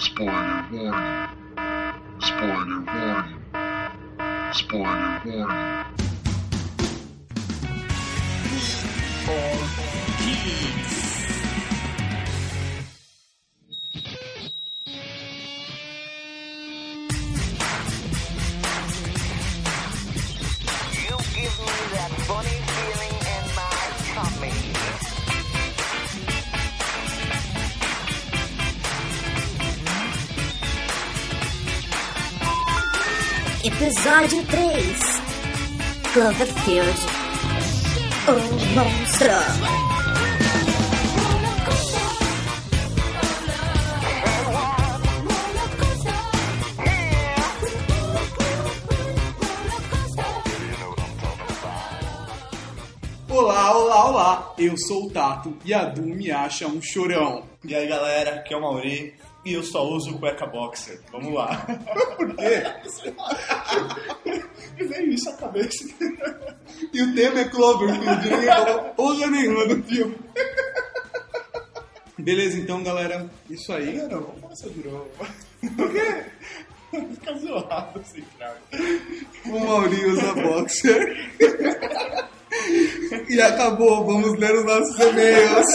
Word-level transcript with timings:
Spoiler 0.00 0.64
warning. 0.72 1.28
Spoiler 2.22 2.80
warning. 2.86 3.36
Spoiler 4.54 5.20
warning. 5.26 6.09
Episódio 33.82 34.44
3 34.44 34.98
Cloverfield 36.12 37.00
O 38.28 38.32
monstro. 38.74 39.30
Olá, 53.30 53.74
olá, 53.74 54.10
olá! 54.10 54.54
Eu 54.58 54.76
sou 54.76 55.06
o 55.06 55.10
Tato 55.10 55.56
e 55.64 55.72
a 55.72 55.84
Du 55.86 56.02
me 56.02 56.30
acha 56.30 56.66
um 56.66 56.82
chorão. 56.82 57.44
E 57.64 57.74
aí 57.74 57.86
galera, 57.86 58.36
aqui 58.36 58.52
é 58.52 58.56
o 58.58 58.60
Mauri 58.60 59.14
e 59.44 59.54
eu 59.54 59.62
só 59.62 59.86
uso 59.86 60.18
cueca 60.18 60.46
boxer. 60.46 61.00
Vamos 61.12 61.32
lá. 61.34 61.66
Por 62.16 62.36
quê? 62.36 62.62
Me 64.76 64.86
veio 64.86 65.12
isso 65.12 65.30
à 65.30 65.32
cabeça. 65.34 65.84
E 66.92 67.02
o 67.02 67.14
tema 67.14 67.40
é 67.40 67.44
Cloverfield, 67.48 68.28
ninguém 68.28 68.46
falou 68.46 68.80
porra 68.94 69.26
nenhuma 69.26 69.66
do 69.66 69.82
filme. 69.82 70.16
Beleza, 72.18 72.58
então, 72.58 72.82
galera, 72.82 73.30
isso 73.48 73.72
aí. 73.72 73.96
Não, 73.96 74.08
não, 74.08 74.20
vamos 74.20 74.40
começar 74.40 74.68
de 74.68 74.88
novo. 74.88 75.08
Por 75.76 75.92
quê? 75.92 76.24
Fica 76.90 77.34
zoado 77.38 78.00
assim, 78.00 78.24
cara. 78.38 78.58
O 79.46 79.58
Mauri 79.60 80.04
usa 80.06 80.34
boxer. 80.34 81.30
E 83.28 83.40
acabou, 83.40 84.04
vamos 84.04 84.38
ler 84.38 84.54
os 84.54 84.64
nossos 84.64 84.98
e-mails. 84.98 85.66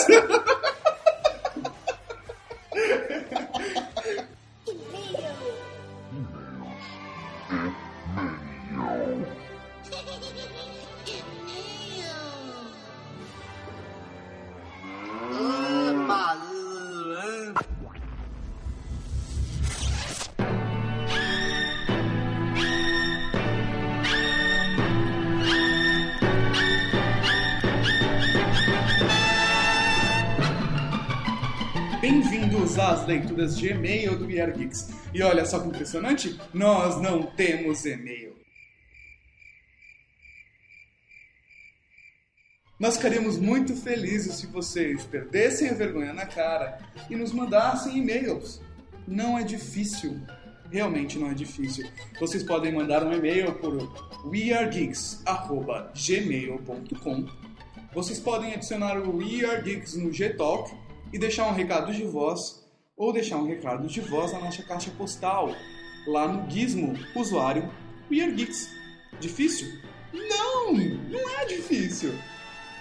Às 32.85 33.07
leituras 33.07 33.57
de 33.57 33.69
e-mail 33.69 34.15
do 34.15 34.27
We 34.27 34.39
Are 34.39 34.51
Geeks. 34.51 34.91
E 35.11 35.23
olha 35.23 35.43
só 35.43 35.59
que 35.59 35.69
impressionante, 35.69 36.39
nós 36.53 37.01
não 37.01 37.23
temos 37.23 37.83
e-mail. 37.83 38.35
Nós 42.79 42.97
ficaríamos 42.97 43.39
muito 43.39 43.75
felizes 43.75 44.35
se 44.35 44.45
vocês 44.47 45.03
perdessem 45.03 45.69
a 45.69 45.73
vergonha 45.73 46.13
na 46.13 46.27
cara 46.27 46.77
e 47.09 47.15
nos 47.15 47.31
mandassem 47.31 47.97
e-mails. 47.97 48.61
Não 49.07 49.39
é 49.39 49.43
difícil, 49.43 50.21
realmente 50.69 51.17
não 51.17 51.31
é 51.31 51.33
difícil. 51.33 51.89
Vocês 52.19 52.43
podem 52.43 52.71
mandar 52.71 53.03
um 53.03 53.13
e-mail 53.13 53.55
por 53.55 53.73
weargeeks@gmail.com. 54.25 57.25
Vocês 57.95 58.19
podem 58.19 58.53
adicionar 58.53 58.99
o 58.99 59.17
We 59.17 59.43
Are 59.43 59.59
Geeks 59.63 59.95
no 59.95 60.11
Gtalk 60.11 60.71
e 61.11 61.17
deixar 61.17 61.47
um 61.47 61.53
recado 61.53 61.91
de 61.91 62.03
voz 62.03 62.63
ou 62.97 63.11
deixar 63.11 63.37
um 63.37 63.47
recado 63.47 63.87
de 63.87 63.99
voz 63.99 64.31
na 64.31 64.39
nossa 64.39 64.63
caixa 64.63 64.91
postal 64.97 65.53
lá 66.07 66.27
no 66.27 66.49
Gizmo, 66.49 66.93
usuário 67.15 67.69
We 68.11 68.21
Are 68.21 68.31
Geeks. 68.31 68.69
Difícil? 69.19 69.79
Não, 70.13 70.73
não 70.73 71.29
é 71.39 71.45
difícil. 71.45 72.13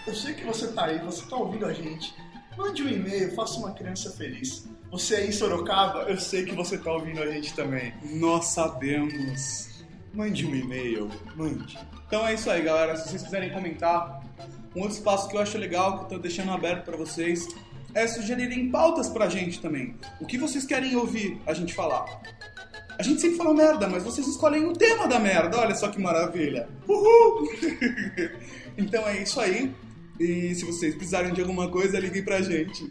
Eu 0.06 0.14
sei 0.14 0.34
que 0.34 0.44
você 0.44 0.68
tá 0.68 0.86
aí, 0.86 0.98
você 0.98 1.24
tá 1.26 1.36
ouvindo 1.36 1.66
a 1.66 1.72
gente. 1.72 2.14
Mande 2.56 2.82
um 2.82 2.88
e-mail, 2.88 3.34
faça 3.34 3.58
uma 3.58 3.72
criança 3.72 4.10
feliz. 4.12 4.68
Você 4.90 5.16
aí 5.16 5.28
em 5.28 5.32
Sorocaba, 5.32 6.02
eu 6.02 6.18
sei 6.18 6.44
que 6.44 6.54
você 6.54 6.78
tá 6.78 6.92
ouvindo 6.92 7.20
a 7.20 7.30
gente 7.30 7.54
também. 7.54 7.92
Nós 8.12 8.48
sabemos. 8.48 9.84
Mande 10.12 10.46
um 10.46 10.54
e-mail, 10.54 11.10
mande. 11.34 11.76
Então 12.06 12.24
é 12.24 12.34
isso 12.34 12.48
aí, 12.48 12.62
galera. 12.62 12.96
Se 12.96 13.08
vocês 13.08 13.22
quiserem 13.22 13.50
comentar, 13.52 14.22
um 14.76 14.82
outro 14.82 14.96
espaço 14.96 15.28
que 15.28 15.36
eu 15.36 15.40
acho 15.40 15.58
legal, 15.58 15.98
que 15.98 16.04
eu 16.04 16.08
tô 16.10 16.18
deixando 16.18 16.52
aberto 16.52 16.84
para 16.84 16.96
vocês, 16.96 17.48
é 17.94 18.06
sugerirem 18.06 18.70
pautas 18.70 19.08
pra 19.08 19.28
gente 19.28 19.60
também. 19.60 19.94
O 20.20 20.26
que 20.26 20.36
vocês 20.36 20.64
querem 20.64 20.96
ouvir 20.96 21.40
a 21.46 21.54
gente 21.54 21.72
falar? 21.72 22.20
A 22.98 23.02
gente 23.02 23.20
sempre 23.20 23.36
fala 23.36 23.54
merda, 23.54 23.88
mas 23.88 24.02
vocês 24.02 24.26
escolhem 24.26 24.66
o 24.66 24.72
tema 24.72 25.08
da 25.08 25.18
merda. 25.18 25.58
Olha 25.58 25.74
só 25.74 25.88
que 25.88 26.00
maravilha. 26.00 26.68
Uhul! 26.86 27.48
então 28.78 29.06
é 29.08 29.22
isso 29.22 29.40
aí. 29.40 29.72
E 30.18 30.54
se 30.54 30.64
vocês 30.64 30.94
precisarem 30.94 31.32
de 31.32 31.40
alguma 31.40 31.68
coisa, 31.68 31.98
liguem 31.98 32.22
pra 32.22 32.40
gente. 32.40 32.84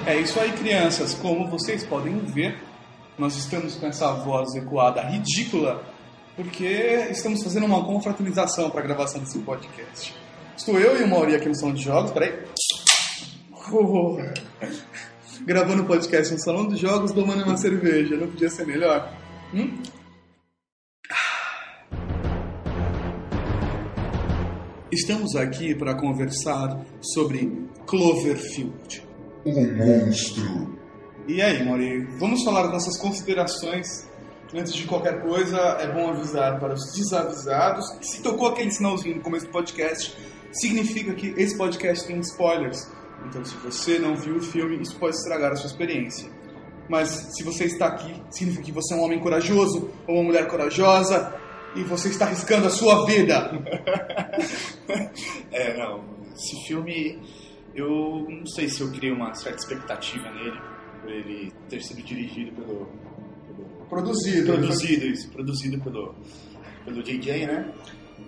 É 0.08 0.16
isso 0.16 0.40
aí, 0.40 0.50
crianças. 0.52 1.12
Como 1.12 1.46
vocês 1.48 1.84
podem 1.84 2.18
ver, 2.20 2.58
nós 3.18 3.36
estamos 3.36 3.74
com 3.74 3.86
essa 3.86 4.12
voz 4.12 4.54
ecoada 4.54 5.02
ridícula 5.02 5.82
porque 6.36 7.08
estamos 7.10 7.42
fazendo 7.42 7.66
uma 7.66 7.84
confraternização 7.84 8.70
para 8.70 8.80
a 8.80 8.84
gravação 8.84 9.20
desse 9.20 9.40
podcast. 9.40 10.14
Estou 10.56 10.78
eu 10.78 11.00
e 11.00 11.02
o 11.02 11.08
Mauri 11.08 11.34
aqui 11.34 11.48
no 11.48 11.54
Salão 11.54 11.74
de 11.74 11.82
Jogos, 11.82 12.12
peraí. 12.12 12.32
Oh, 13.72 14.16
gravando 15.44 15.84
podcast 15.84 16.32
no 16.32 16.38
Salão 16.38 16.68
de 16.68 16.76
Jogos, 16.76 17.10
tomando 17.10 17.42
uma 17.42 17.56
cerveja. 17.56 18.16
Não 18.16 18.28
podia 18.28 18.48
ser 18.48 18.66
melhor? 18.66 19.12
Hum? 19.52 19.82
Estamos 24.92 25.34
aqui 25.34 25.74
para 25.74 25.94
conversar 25.96 26.80
sobre 27.00 27.68
Cloverfield. 27.84 29.02
O 29.44 29.60
monstro. 29.76 30.77
E 31.28 31.42
aí, 31.42 31.62
Mauri, 31.62 32.06
vamos 32.18 32.42
falar 32.42 32.68
nossas 32.68 32.96
considerações. 32.96 34.08
Antes 34.54 34.72
de 34.72 34.86
qualquer 34.86 35.20
coisa, 35.20 35.58
é 35.78 35.92
bom 35.92 36.08
avisar 36.08 36.58
para 36.58 36.72
os 36.72 36.94
desavisados 36.94 37.84
se 38.00 38.22
tocou 38.22 38.48
aquele 38.48 38.70
sinalzinho 38.70 39.16
no 39.16 39.20
começo 39.20 39.44
do 39.44 39.52
podcast, 39.52 40.16
significa 40.50 41.12
que 41.12 41.34
esse 41.36 41.54
podcast 41.54 42.06
tem 42.06 42.18
spoilers. 42.20 42.90
Então, 43.26 43.44
se 43.44 43.54
você 43.56 43.98
não 43.98 44.16
viu 44.16 44.36
o 44.36 44.40
filme, 44.40 44.80
isso 44.80 44.96
pode 44.96 45.16
estragar 45.16 45.52
a 45.52 45.56
sua 45.56 45.66
experiência. 45.66 46.30
Mas 46.88 47.10
se 47.36 47.44
você 47.44 47.66
está 47.66 47.88
aqui, 47.88 48.22
significa 48.30 48.64
que 48.64 48.72
você 48.72 48.94
é 48.94 48.96
um 48.96 49.02
homem 49.02 49.20
corajoso 49.20 49.90
ou 50.06 50.14
uma 50.14 50.24
mulher 50.24 50.48
corajosa 50.48 51.34
e 51.76 51.82
você 51.82 52.08
está 52.08 52.24
arriscando 52.24 52.68
a 52.68 52.70
sua 52.70 53.04
vida. 53.04 53.52
É, 55.52 55.76
não. 55.76 56.04
Esse 56.34 56.66
filme, 56.66 57.20
eu 57.74 58.26
não 58.28 58.46
sei 58.46 58.68
se 58.68 58.80
eu 58.80 58.90
criei 58.90 59.12
uma 59.12 59.34
certa 59.34 59.58
expectativa 59.58 60.30
nele, 60.30 60.58
por 61.00 61.10
ele 61.10 61.52
ter 61.68 61.82
sido 61.82 62.02
dirigido 62.02 62.52
pelo. 62.52 62.88
pelo 63.46 63.68
Produzido. 63.88 64.52
produzido, 64.52 65.06
isso, 65.06 65.30
produzido 65.30 65.80
pelo, 65.80 66.14
pelo 66.84 67.02
JJ, 67.02 67.46
né? 67.46 67.72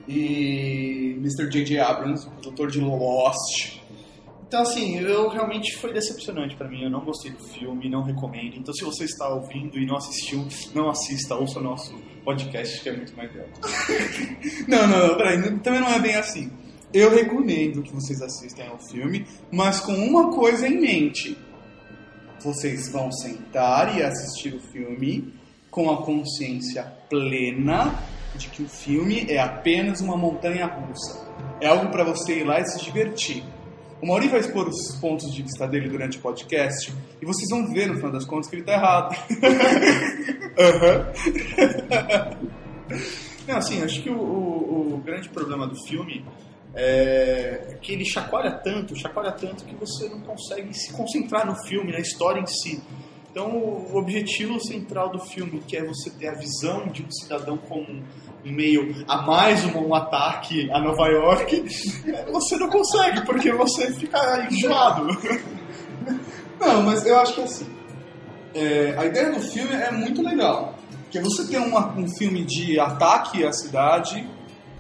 e 0.09 1.15
Mr. 1.19 1.49
J.J. 1.49 1.79
Abrams, 1.79 2.27
produtor 2.27 2.71
de 2.71 2.81
Lost. 2.81 3.81
Então, 4.47 4.63
assim, 4.63 4.99
eu 4.99 5.29
realmente 5.29 5.77
foi 5.77 5.93
decepcionante 5.93 6.57
pra 6.57 6.69
mim. 6.69 6.83
Eu 6.83 6.91
não 6.91 7.05
gostei 7.05 7.31
do 7.31 7.43
filme, 7.45 7.89
não 7.89 8.03
recomendo. 8.03 8.57
Então, 8.57 8.75
se 8.75 8.85
você 8.85 9.05
está 9.05 9.29
ouvindo 9.29 9.79
e 9.79 9.87
não 9.87 9.97
assistiu, 9.97 10.45
não 10.75 10.91
assista, 10.91 11.37
ouça 11.37 11.61
o 11.61 11.63
nosso 11.63 11.95
podcast, 12.25 12.81
que 12.83 12.89
é 12.89 12.97
muito 12.97 13.17
mais 13.17 13.33
legal. 13.33 13.49
Não, 14.67 14.87
não, 14.87 15.09
não, 15.09 15.17
peraí, 15.17 15.59
também 15.61 15.81
não 15.81 15.89
é 15.89 15.99
bem 15.99 16.15
assim. 16.15 16.51
Eu 16.93 17.11
recomendo 17.11 17.83
que 17.83 17.93
vocês 17.93 18.21
assistam 18.21 18.65
ao 18.65 18.79
filme, 18.79 19.25
mas 19.51 19.81
com 19.81 19.93
uma 19.93 20.31
coisa 20.31 20.67
em 20.67 20.81
mente. 20.81 21.37
Vocês 22.43 22.91
vão 22.91 23.13
sentar 23.13 23.97
e 23.97 24.03
assistir 24.03 24.55
o 24.55 24.61
filme 24.61 25.33
com 25.71 25.91
a 25.91 26.03
consciência 26.05 26.83
plena 27.09 27.95
de 28.35 28.49
que 28.49 28.63
o 28.63 28.69
filme 28.69 29.27
é 29.29 29.39
apenas 29.39 30.01
uma 30.01 30.17
montanha 30.17 30.67
russa. 30.67 31.29
É 31.61 31.67
algo 31.67 31.91
para 31.91 32.05
você 32.05 32.41
ir 32.41 32.45
lá 32.45 32.61
e 32.61 32.65
se 32.65 32.83
divertir. 32.83 33.43
O 34.01 34.07
Mauri 34.07 34.29
vai 34.29 34.41
expor 34.41 34.67
os 34.67 34.97
pontos 34.99 35.31
de 35.31 35.43
vista 35.43 35.69
dele 35.69 35.89
durante 35.89 36.17
o 36.17 36.21
podcast 36.23 36.91
e 37.21 37.27
vocês 37.27 37.51
vão 37.51 37.71
ver, 37.71 37.87
no 37.89 37.97
final 37.97 38.11
das 38.11 38.25
contas, 38.25 38.49
que 38.49 38.57
ele 38.57 38.63
tá 38.65 38.73
errado. 38.73 39.15
Não, 43.47 43.57
assim, 43.57 43.83
acho 43.83 44.03
que 44.03 44.11
o, 44.11 44.17
o- 44.19 44.95
o 44.95 44.99
grande 44.99 45.29
problema 45.29 45.67
do 45.67 45.75
filme 45.87 46.25
é 46.75 47.77
que 47.81 47.93
ele 47.93 48.05
chacoalha 48.05 48.53
tanto, 48.53 48.95
chacoalha 48.97 49.33
tanto 49.33 49.65
que 49.65 49.75
você 49.75 50.09
não 50.09 50.21
consegue 50.21 50.73
se 50.75 50.93
concentrar 50.93 51.47
no 51.47 51.55
filme, 51.67 51.93
na 51.93 51.99
história 51.99 52.41
em 52.41 52.47
si. 52.47 52.81
Então, 53.31 53.57
o 53.57 53.97
objetivo 53.97 54.59
central 54.61 55.11
do 55.11 55.21
filme, 55.21 55.61
que 55.67 55.77
é 55.77 55.85
você 55.85 56.11
ter 56.11 56.29
a 56.29 56.35
visão 56.35 56.89
de 56.89 57.03
um 57.03 57.11
cidadão 57.11 57.57
comum 57.57 58.03
em 58.45 58.53
meio 58.53 59.05
a 59.07 59.23
mais 59.23 59.65
um, 59.67 59.87
um 59.89 59.95
ataque 59.95 60.69
a 60.73 60.81
Nova 60.81 61.07
York, 61.09 61.65
você 62.33 62.57
não 62.57 62.69
consegue, 62.69 63.25
porque 63.25 63.53
você 63.53 63.93
fica 63.93 64.49
enjoado. 64.51 65.07
Não, 66.59 66.83
mas 66.83 67.07
eu 67.07 67.19
acho 67.19 67.35
que 67.35 67.41
assim. 67.43 67.67
é, 68.55 68.95
a 68.99 69.07
ideia 69.07 69.31
do 69.33 69.41
filme 69.41 69.75
é 69.75 69.91
muito 69.91 70.23
legal. 70.23 70.75
Porque 71.05 71.21
você 71.21 71.47
tem 71.47 71.59
uma- 71.59 71.89
um 71.97 72.09
filme 72.17 72.45
de 72.45 72.79
ataque 72.79 73.45
à 73.45 73.53
cidade, 73.53 74.29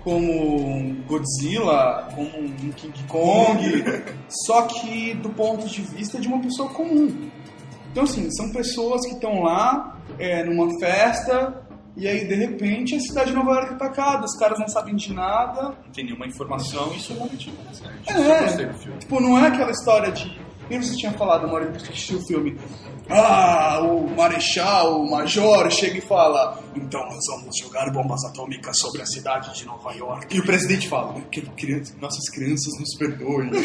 como 0.02 0.94
Godzilla, 1.06 2.08
como 2.14 2.28
um 2.38 2.72
King 2.72 3.04
Kong, 3.04 3.84
só 4.46 4.62
que 4.62 5.14
do 5.14 5.30
ponto 5.30 5.66
de 5.66 5.82
vista 5.82 6.18
de 6.18 6.28
uma 6.28 6.40
pessoa 6.40 6.68
comum. 6.70 7.30
Então, 7.90 8.04
assim, 8.04 8.30
são 8.30 8.50
pessoas 8.52 9.04
que 9.06 9.14
estão 9.14 9.42
lá 9.42 9.98
é, 10.18 10.44
numa 10.44 10.78
festa 10.78 11.60
e 11.96 12.06
aí, 12.06 12.26
de 12.26 12.34
repente, 12.34 12.94
a 12.94 13.00
cidade 13.00 13.30
de 13.30 13.36
Nova 13.36 13.52
York 13.52 13.72
é 13.72 13.74
atacada, 13.74 14.24
os 14.24 14.36
caras 14.38 14.58
não 14.58 14.68
sabem 14.68 14.94
de 14.94 15.12
nada, 15.12 15.74
Não 15.84 15.92
tem 15.92 16.04
nenhuma 16.04 16.26
informação, 16.26 16.92
isso 16.94 17.12
é 17.12 17.16
realmente 17.16 17.50
interessante. 17.50 18.62
É. 18.62 18.98
Tipo, 18.98 19.20
não 19.20 19.38
é 19.38 19.48
aquela 19.48 19.70
história 19.70 20.10
de. 20.12 20.40
Nem 20.70 20.80
você 20.80 20.94
tinha 20.94 21.12
falado 21.12 21.48
na 21.48 21.52
hora 21.52 21.66
que 21.66 21.76
assistiu 21.78 22.18
o 22.18 22.26
filme. 22.26 22.56
Ah, 23.08 23.80
o 23.82 24.08
Marechal, 24.08 25.02
o 25.02 25.10
Major, 25.10 25.68
chega 25.68 25.98
e 25.98 26.00
fala: 26.00 26.62
Então 26.76 27.00
nós 27.06 27.24
vamos 27.28 27.56
jogar 27.58 27.90
bombas 27.90 28.24
atômicas 28.24 28.78
sobre 28.78 29.02
a 29.02 29.06
cidade 29.06 29.52
de 29.52 29.66
Nova 29.66 29.92
York. 29.92 30.36
E 30.36 30.38
o 30.38 30.44
presidente 30.44 30.88
fala 30.88 31.20
que 31.22 31.42
nossas 32.00 32.30
crianças 32.30 32.72
nos 32.78 32.96
perdoem. 32.96 33.50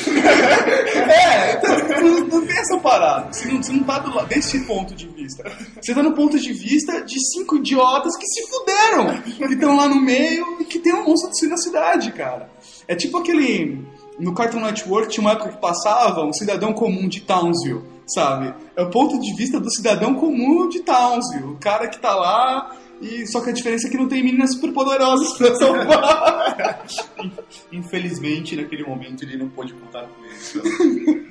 É, 1.05 2.01
não, 2.01 2.27
não 2.27 2.45
tem 2.45 2.57
essa 2.57 2.77
parada. 2.79 3.31
Você 3.31 3.47
não, 3.47 3.61
você 3.61 3.71
não 3.71 3.83
tá 3.83 3.99
do 3.99 4.25
desse 4.25 4.59
ponto 4.65 4.95
de 4.95 5.07
vista. 5.07 5.43
Você 5.79 5.93
tá 5.93 6.01
no 6.01 6.13
ponto 6.13 6.39
de 6.39 6.51
vista 6.53 7.01
de 7.01 7.19
cinco 7.33 7.57
idiotas 7.57 8.17
que 8.17 8.25
se 8.25 8.47
fuderam, 8.47 9.21
que 9.21 9.53
estão 9.53 9.75
lá 9.75 9.87
no 9.87 10.01
meio 10.01 10.57
e 10.59 10.65
que 10.65 10.79
tem 10.79 10.93
um 10.93 11.05
monstro 11.05 11.29
assim 11.29 11.47
na 11.47 11.57
cidade, 11.57 12.11
cara. 12.11 12.49
É 12.87 12.95
tipo 12.95 13.17
aquele. 13.17 13.85
No 14.17 14.33
Cartoon 14.33 14.61
Network 14.61 15.09
tinha 15.09 15.21
uma 15.21 15.33
época 15.33 15.51
que 15.51 15.57
passava 15.57 16.23
um 16.23 16.31
cidadão 16.31 16.73
comum 16.73 17.07
de 17.07 17.21
Townsville, 17.21 17.83
sabe? 18.07 18.53
É 18.75 18.81
o 18.81 18.89
ponto 18.89 19.19
de 19.19 19.35
vista 19.35 19.59
do 19.59 19.69
cidadão 19.69 20.15
comum 20.15 20.69
de 20.69 20.79
Townsville. 20.81 21.51
O 21.51 21.57
cara 21.57 21.87
que 21.87 21.99
tá 21.99 22.15
lá. 22.15 22.75
E, 23.01 23.27
só 23.27 23.41
que 23.41 23.49
a 23.49 23.53
diferença 23.53 23.87
é 23.87 23.91
que 23.91 23.97
não 23.97 24.07
tem 24.07 24.23
meninas 24.23 24.53
superpoderosas 24.53 25.37
pra 25.37 25.53
salvar. 25.55 26.85
Infelizmente, 27.71 28.55
naquele 28.55 28.85
momento, 28.85 29.23
ele 29.23 29.35
não 29.35 29.49
pôde 29.49 29.73
contar 29.73 30.07
com 30.07 30.25
isso. 30.25 30.61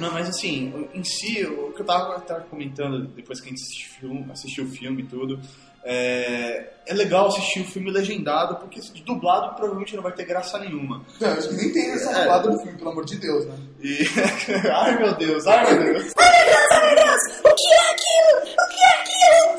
Não, 0.00 0.12
mas 0.12 0.28
assim, 0.28 0.88
em 0.94 1.04
si, 1.04 1.44
o 1.44 1.72
que 1.72 1.82
eu 1.82 1.86
tava, 1.86 2.20
tava 2.20 2.40
comentando 2.42 3.06
depois 3.08 3.40
que 3.40 3.48
a 3.48 3.50
gente 3.50 3.62
assistiu, 3.62 4.26
assistiu 4.30 4.64
o 4.64 4.68
filme 4.68 5.02
e 5.02 5.06
tudo, 5.06 5.40
é, 5.88 6.72
é 6.86 6.94
legal 6.94 7.28
assistir 7.28 7.60
o 7.60 7.64
filme 7.64 7.90
legendado, 7.92 8.56
porque 8.56 8.80
de 8.80 9.02
dublado 9.02 9.54
provavelmente 9.54 9.94
não 9.94 10.02
vai 10.02 10.12
ter 10.12 10.24
graça 10.24 10.58
nenhuma. 10.58 11.04
Não, 11.20 11.28
acho 11.32 11.48
que 11.48 11.54
nem 11.54 11.72
tem 11.72 11.92
essa 11.92 12.10
É. 12.10 12.18
dublada 12.20 12.50
no 12.50 12.58
filme, 12.58 12.76
pelo 12.76 12.90
amor 12.90 13.04
de 13.04 13.16
Deus, 13.16 13.46
né? 13.46 13.54
E... 13.80 13.98
ai 14.74 14.98
meu 14.98 15.14
Deus, 15.14 15.46
ai 15.46 15.72
meu 15.74 15.84
Deus. 15.94 16.12
O 16.12 17.54
que 17.54 17.72
é 17.72 17.90
aquilo? 17.92 18.52
O 18.52 18.68
que 18.68 18.82
é 18.82 19.00
aquilo? 19.00 19.56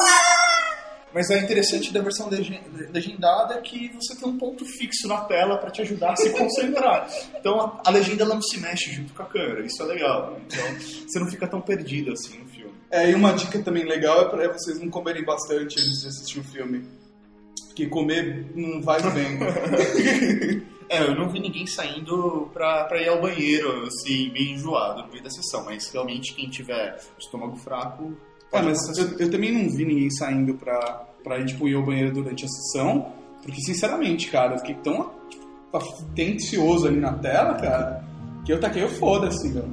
Mas 1.13 1.31
é 1.31 1.39
interessante 1.39 1.91
da 1.91 2.01
versão 2.01 2.29
legen- 2.29 2.61
legendada 2.91 3.55
é 3.55 3.61
que 3.61 3.89
você 3.95 4.15
tem 4.15 4.27
um 4.29 4.37
ponto 4.37 4.63
fixo 4.65 5.07
na 5.07 5.21
tela 5.21 5.57
para 5.57 5.71
te 5.71 5.81
ajudar 5.81 6.11
a 6.11 6.15
se 6.15 6.29
concentrar. 6.31 7.09
Então 7.39 7.59
a, 7.59 7.81
a 7.87 7.91
legenda 7.91 8.23
ela 8.23 8.35
não 8.35 8.41
se 8.41 8.59
mexe 8.59 8.91
junto 8.91 9.13
com 9.13 9.23
a 9.23 9.25
câmera, 9.25 9.65
isso 9.65 9.81
é 9.81 9.85
legal. 9.85 10.37
Então 10.45 10.65
você 11.07 11.17
não 11.19 11.27
fica 11.27 11.47
tão 11.47 11.59
perdido 11.61 12.11
assim. 12.11 12.45
É, 12.89 13.09
e 13.11 13.15
uma 13.15 13.33
dica 13.33 13.59
também 13.59 13.83
legal 13.83 14.21
é 14.21 14.29
para 14.29 14.53
vocês 14.53 14.79
não 14.79 14.89
comerem 14.89 15.23
bastante 15.23 15.79
antes 15.79 16.01
de 16.01 16.07
assistir 16.07 16.39
o 16.39 16.43
filme. 16.43 16.85
Porque 17.67 17.87
comer 17.87 18.51
não 18.55 18.81
vai 18.81 18.99
bem. 19.11 20.63
É, 20.89 21.03
eu 21.03 21.15
não 21.15 21.29
vi 21.29 21.39
ninguém 21.39 21.67
saindo 21.67 22.49
pra, 22.53 22.85
pra 22.85 23.01
ir 23.01 23.09
ao 23.09 23.21
banheiro, 23.21 23.83
assim, 23.87 24.31
meio 24.31 24.51
enjoado 24.51 25.03
no 25.03 25.09
meio 25.09 25.23
da 25.23 25.29
sessão, 25.29 25.65
mas 25.65 25.91
realmente 25.91 26.33
quem 26.33 26.49
tiver 26.49 26.97
estômago 27.19 27.57
fraco. 27.57 28.13
é, 28.53 28.61
mas 28.61 28.97
eu, 28.97 29.17
eu 29.19 29.29
também 29.29 29.51
não 29.51 29.69
vi 29.69 29.85
ninguém 29.85 30.09
saindo 30.09 30.53
pra, 30.53 30.79
pra 31.23 31.39
ir, 31.39 31.45
tipo, 31.47 31.67
ir 31.67 31.75
ao 31.75 31.83
banheiro 31.83 32.13
durante 32.13 32.45
a 32.45 32.47
sessão. 32.47 33.11
Porque, 33.43 33.61
sinceramente, 33.61 34.29
cara, 34.29 34.55
eu 34.55 34.59
fiquei 34.59 34.75
tão 34.75 35.11
atencioso 35.73 36.87
ali 36.87 36.99
na 36.99 37.13
tela, 37.13 37.55
cara, 37.55 38.03
que 38.47 38.53
eu 38.53 38.59
taquei 38.61 38.81
o 38.85 38.89
foda-se, 38.89 39.49
meu. 39.49 39.65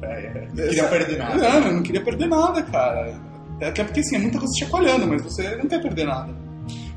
É, 0.00 0.24
é, 0.24 0.48
não 0.48 0.54
queria 0.68 0.88
perder 0.88 1.18
nada. 1.18 1.36
Não, 1.36 1.66
eu 1.68 1.72
não 1.74 1.82
queria 1.82 2.00
perder 2.02 2.26
nada, 2.28 2.62
cara. 2.62 3.14
Até 3.60 3.84
porque, 3.84 4.00
assim, 4.00 4.16
é 4.16 4.18
muita 4.18 4.38
coisa 4.38 4.54
chacoalhando, 4.58 5.06
mas 5.06 5.20
você 5.20 5.54
não 5.56 5.66
quer 5.66 5.82
perder 5.82 6.06
nada. 6.06 6.34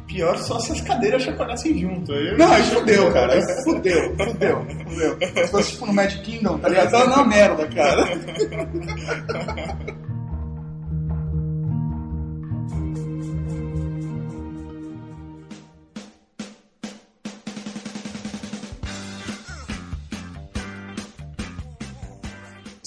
Pior 0.07 0.37
só 0.37 0.57
se 0.59 0.71
as 0.71 0.79
cadeiras 0.79 1.21
chacoalhassem 1.23 1.77
junto. 1.77 2.13
Aí 2.13 2.27
eu- 2.29 2.37
Não, 2.37 2.49
aí 2.51 2.63
fudeu, 2.63 3.11
cara. 3.11 3.33
Aí 3.33 3.41
fudeu, 3.65 4.15
fudeu, 4.17 4.65
fudeu. 4.87 5.17
Se 5.45 5.51
fosse 5.51 5.71
tipo 5.73 5.85
no 5.87 5.93
Mad 5.93 6.13
Kingdom, 6.21 6.57
tá 6.57 6.69
ligado? 6.69 6.91
Tava 6.91 7.09
na 7.17 7.23
merda, 7.25 7.67
cara. 7.67 8.07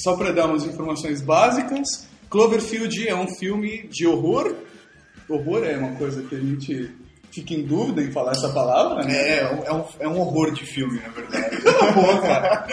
Só 0.02 0.16
pra 0.16 0.32
dar 0.32 0.47
umas 0.47 0.64
informações 0.64 1.21
básicas, 1.21 2.06
Cloverfield 2.30 3.06
é 3.09 3.14
um 3.14 3.28
filme 3.37 3.87
de 3.88 4.06
horror. 4.06 4.54
Horror 5.28 5.64
é 5.64 5.76
uma 5.76 5.92
coisa 5.97 6.23
que 6.23 6.35
a 6.35 6.40
gente 6.40 6.90
fica 7.30 7.54
em 7.54 7.62
dúvida 7.62 8.02
em 8.02 8.11
falar 8.11 8.32
essa 8.32 8.50
palavra, 8.52 9.04
né? 9.04 9.14
É, 9.16 9.38
é 9.40 9.52
um, 9.52 9.64
é 9.64 9.73
um- 9.73 9.85
é 10.00 10.09
horror 10.21 10.50
de 10.52 10.66
filme, 10.66 11.00
na 11.00 11.09
verdade. 11.09 11.56
Cala 11.62 11.88
a 11.88 11.92
boca. 11.92 12.66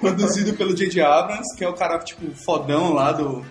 Produzido 0.00 0.52
pelo 0.54 0.74
J.J. 0.74 1.00
Abrams, 1.02 1.56
que 1.56 1.64
é 1.64 1.68
o 1.68 1.74
cara, 1.74 1.98
tipo, 2.00 2.30
fodão 2.44 2.92
lá 2.92 3.12
do, 3.12 3.44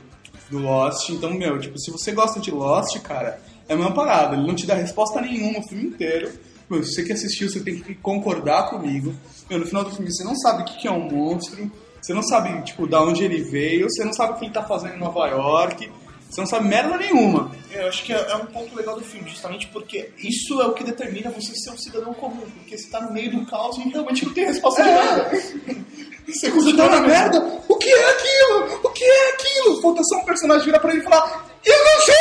do 0.49 0.59
Lost. 0.59 1.09
Então, 1.09 1.33
meu, 1.33 1.59
tipo, 1.59 1.77
se 1.79 1.91
você 1.91 2.11
gosta 2.11 2.39
de 2.39 2.51
Lost, 2.51 2.97
cara, 3.01 3.39
é 3.67 3.73
a 3.73 3.75
mesma 3.75 3.93
parada. 3.93 4.35
Ele 4.35 4.47
não 4.47 4.55
te 4.55 4.65
dá 4.65 4.75
resposta 4.75 5.19
nenhuma 5.21 5.59
o 5.59 5.67
filme 5.67 5.85
inteiro. 5.85 6.31
Meu, 6.69 6.83
se 6.83 6.93
você 6.93 7.03
que 7.03 7.11
assistiu, 7.13 7.49
você 7.49 7.59
tem 7.61 7.79
que 7.79 7.95
concordar 7.95 8.69
comigo. 8.69 9.13
Meu, 9.49 9.59
no 9.59 9.65
final 9.65 9.83
do 9.83 9.91
filme, 9.91 10.11
você 10.11 10.23
não 10.23 10.35
sabe 10.35 10.61
o 10.61 10.65
que 10.65 10.87
é 10.87 10.91
um 10.91 11.09
monstro. 11.09 11.69
Você 12.01 12.13
não 12.13 12.23
sabe, 12.23 12.61
tipo, 12.63 12.87
da 12.87 13.01
onde 13.01 13.23
ele 13.23 13.41
veio. 13.41 13.89
Você 13.89 14.03
não 14.03 14.13
sabe 14.13 14.33
o 14.33 14.35
que 14.35 14.45
ele 14.45 14.53
tá 14.53 14.63
fazendo 14.63 14.95
em 14.95 14.99
Nova 14.99 15.27
York. 15.27 15.91
Você 16.29 16.41
não 16.41 16.47
sabe 16.47 16.67
merda 16.67 16.95
nenhuma. 16.97 17.51
Eu 17.71 17.87
acho 17.87 18.03
que 18.03 18.13
é, 18.13 18.31
é 18.31 18.35
um 18.35 18.45
ponto 18.45 18.75
legal 18.75 18.95
do 18.95 19.03
filme, 19.03 19.27
justamente 19.29 19.67
porque 19.67 20.11
isso 20.17 20.61
é 20.61 20.65
o 20.65 20.73
que 20.73 20.83
determina 20.83 21.31
você 21.31 21.53
ser 21.55 21.71
um 21.71 21.77
cidadão 21.77 22.13
comum, 22.13 22.45
porque 22.55 22.77
você 22.77 22.87
tá 22.89 23.01
no 23.01 23.11
meio 23.11 23.31
do 23.31 23.45
caos 23.47 23.77
e 23.77 23.89
realmente 23.89 24.25
não 24.25 24.33
tem 24.33 24.45
resposta 24.45 24.83
de 24.83 24.91
nada. 24.91 25.31
Você 26.33 26.49
você 26.51 26.75
tá 26.75 26.89
na 26.89 27.01
merda? 27.01 27.43
O 27.67 27.75
que 27.75 27.89
é 27.89 28.09
aquilo? 28.09 28.79
O 28.83 28.89
que 28.89 29.03
é 29.03 29.29
aquilo? 29.31 29.81
Falta 29.81 30.03
só 30.03 30.17
um 30.17 30.25
personagem 30.25 30.65
virar 30.65 30.79
pra 30.79 30.91
ele 30.91 31.01
e 31.01 31.03
falar: 31.03 31.45
Eu 31.65 31.77
não 31.85 32.01
sei! 32.01 32.17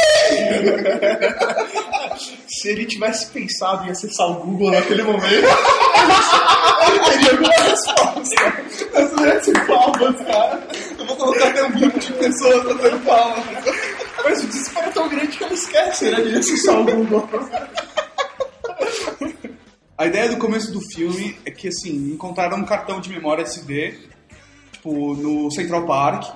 Se 2.49 2.69
ele 2.71 2.87
tivesse 2.87 3.27
pensado 3.27 3.87
em 3.87 3.91
acessar 3.91 4.27
o 4.31 4.35
Google 4.35 4.73
naquele 4.73 5.03
momento, 5.03 5.25
ele 6.88 7.00
teria 7.05 7.31
alguma 7.33 7.55
resposta. 7.55 8.55
Mas 8.93 9.12
merece 9.12 9.53
palmas, 9.67 10.17
cara. 10.27 10.69
Eu 10.99 11.07
vou 11.07 11.17
colocar 11.17 11.49
até 11.49 11.62
um 11.65 11.73
grupo 11.73 11.99
de 11.99 12.12
pessoas 12.15 12.62
fazendo 12.65 13.05
palmas. 13.05 13.45
Mas 14.25 14.43
o 14.43 14.47
desespero 14.47 14.87
é 14.87 14.91
tão 14.91 15.09
grande 15.09 15.37
que 15.37 15.45
ele 15.45 15.55
esquece 15.55 16.11
né, 16.11 16.21
de 16.21 16.37
acessar 16.37 16.81
o 16.81 16.85
Google. 16.85 17.29
A 19.99 20.07
ideia 20.07 20.28
do 20.28 20.37
começo 20.37 20.71
do 20.73 20.81
filme 20.81 21.37
é 21.45 21.50
que, 21.50 21.67
assim, 21.69 22.12
encontraram 22.12 22.59
um 22.59 22.64
cartão 22.64 23.00
de 23.00 23.11
memória 23.11 23.43
SD, 23.43 23.95
tipo, 24.71 25.14
no 25.17 25.50
Central 25.50 25.85
Park, 25.87 26.33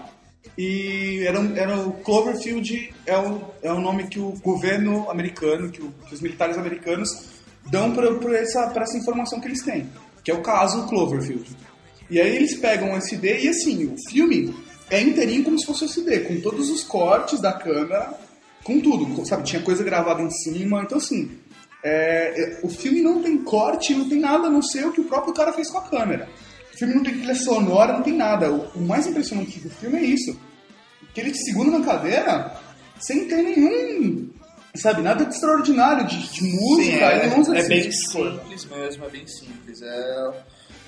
e 0.59 1.23
era, 1.25 1.41
um- 1.41 1.57
era 1.57 1.77
o 1.79 1.93
Cloverfield, 1.93 2.93
é 3.07 3.17
o, 3.17 3.41
é 3.63 3.73
o 3.73 3.81
nome 3.81 4.09
que 4.09 4.19
o 4.19 4.33
governo 4.43 5.09
americano, 5.09 5.71
que, 5.71 5.81
o- 5.81 5.93
que 6.09 6.15
os 6.15 6.21
militares 6.21 6.59
americanos 6.59 7.27
dão 7.71 7.93
para 7.93 8.37
essa, 8.39 8.67
pra 8.69 8.83
essa 8.83 8.99
informação 8.99 9.41
que 9.41 9.47
eles 9.47 9.63
têm, 9.63 9.89
que 10.25 10.31
é 10.31 10.35
o 10.35 10.43
caso 10.43 10.87
Cloverfield. 10.89 11.49
E 12.11 12.21
aí 12.21 12.35
eles 12.35 12.57
pegam 12.57 12.93
o 12.93 12.97
SD 12.97 13.45
e, 13.45 13.49
assim, 13.49 13.87
o 13.87 13.95
filme 14.11 14.53
é 14.91 15.01
inteirinho 15.01 15.45
como 15.45 15.59
se 15.59 15.65
fosse 15.65 15.85
SD, 15.85 16.21
com 16.21 16.41
todos 16.41 16.69
os 16.69 16.83
cortes 16.83 17.41
da 17.41 17.53
câmera, 17.53 18.13
com 18.65 18.81
tudo, 18.81 19.25
sabe? 19.25 19.45
Tinha 19.45 19.63
coisa 19.63 19.83
gravada 19.85 20.21
em 20.21 20.31
cima, 20.31 20.83
então, 20.83 20.99
assim, 20.99 21.31
é, 21.85 22.43
é, 22.43 22.61
o 22.63 22.69
filme 22.69 23.01
não 23.03 23.23
tem 23.23 23.39
corte, 23.39 23.95
não 23.95 24.09
tem 24.09 24.21
nada 24.21 24.47
a 24.47 24.51
não 24.51 24.63
ser 24.63 24.87
o 24.87 24.93
que 24.93 25.01
o 25.01 25.05
próprio 25.05 25.35
cara 25.35 25.53
fez 25.53 25.71
com 25.71 25.79
a 25.79 25.83
câmera. 25.89 26.29
O 26.75 26.79
filme 26.79 26.95
não 26.95 27.03
tem 27.03 27.15
trilha 27.15 27.35
sonora, 27.35 27.93
não 27.93 28.03
tem 28.03 28.15
nada. 28.17 28.51
O, 28.51 28.69
o 28.77 28.81
mais 28.81 29.07
impressionante 29.07 29.59
do 29.61 29.71
filme 29.71 29.99
é 29.99 30.03
isso. 30.05 30.39
Que 31.15 31.21
ele 31.21 31.33
te 31.33 31.39
segura 31.45 31.71
na 31.71 31.85
cadeira 31.85 32.57
sem 33.01 33.27
ter 33.27 33.43
nenhum, 33.43 34.31
sabe, 34.77 35.03
nada 35.03 35.25
de 35.25 35.35
extraordinário, 35.35 36.07
de, 36.07 36.19
de 36.33 36.43
música. 36.45 36.97
Sim, 36.99 37.03
é, 37.05 37.19
ele 37.19 37.27
não 37.35 37.41
usa 37.41 37.59
é 37.59 37.69
bem 37.69 37.91
tipo 37.91 38.13
coisa. 38.13 38.39
simples 38.41 38.65
mesmo, 38.67 39.05
é 39.05 39.09
bem 39.11 39.27
simples. 39.27 39.83
É, 39.83 40.31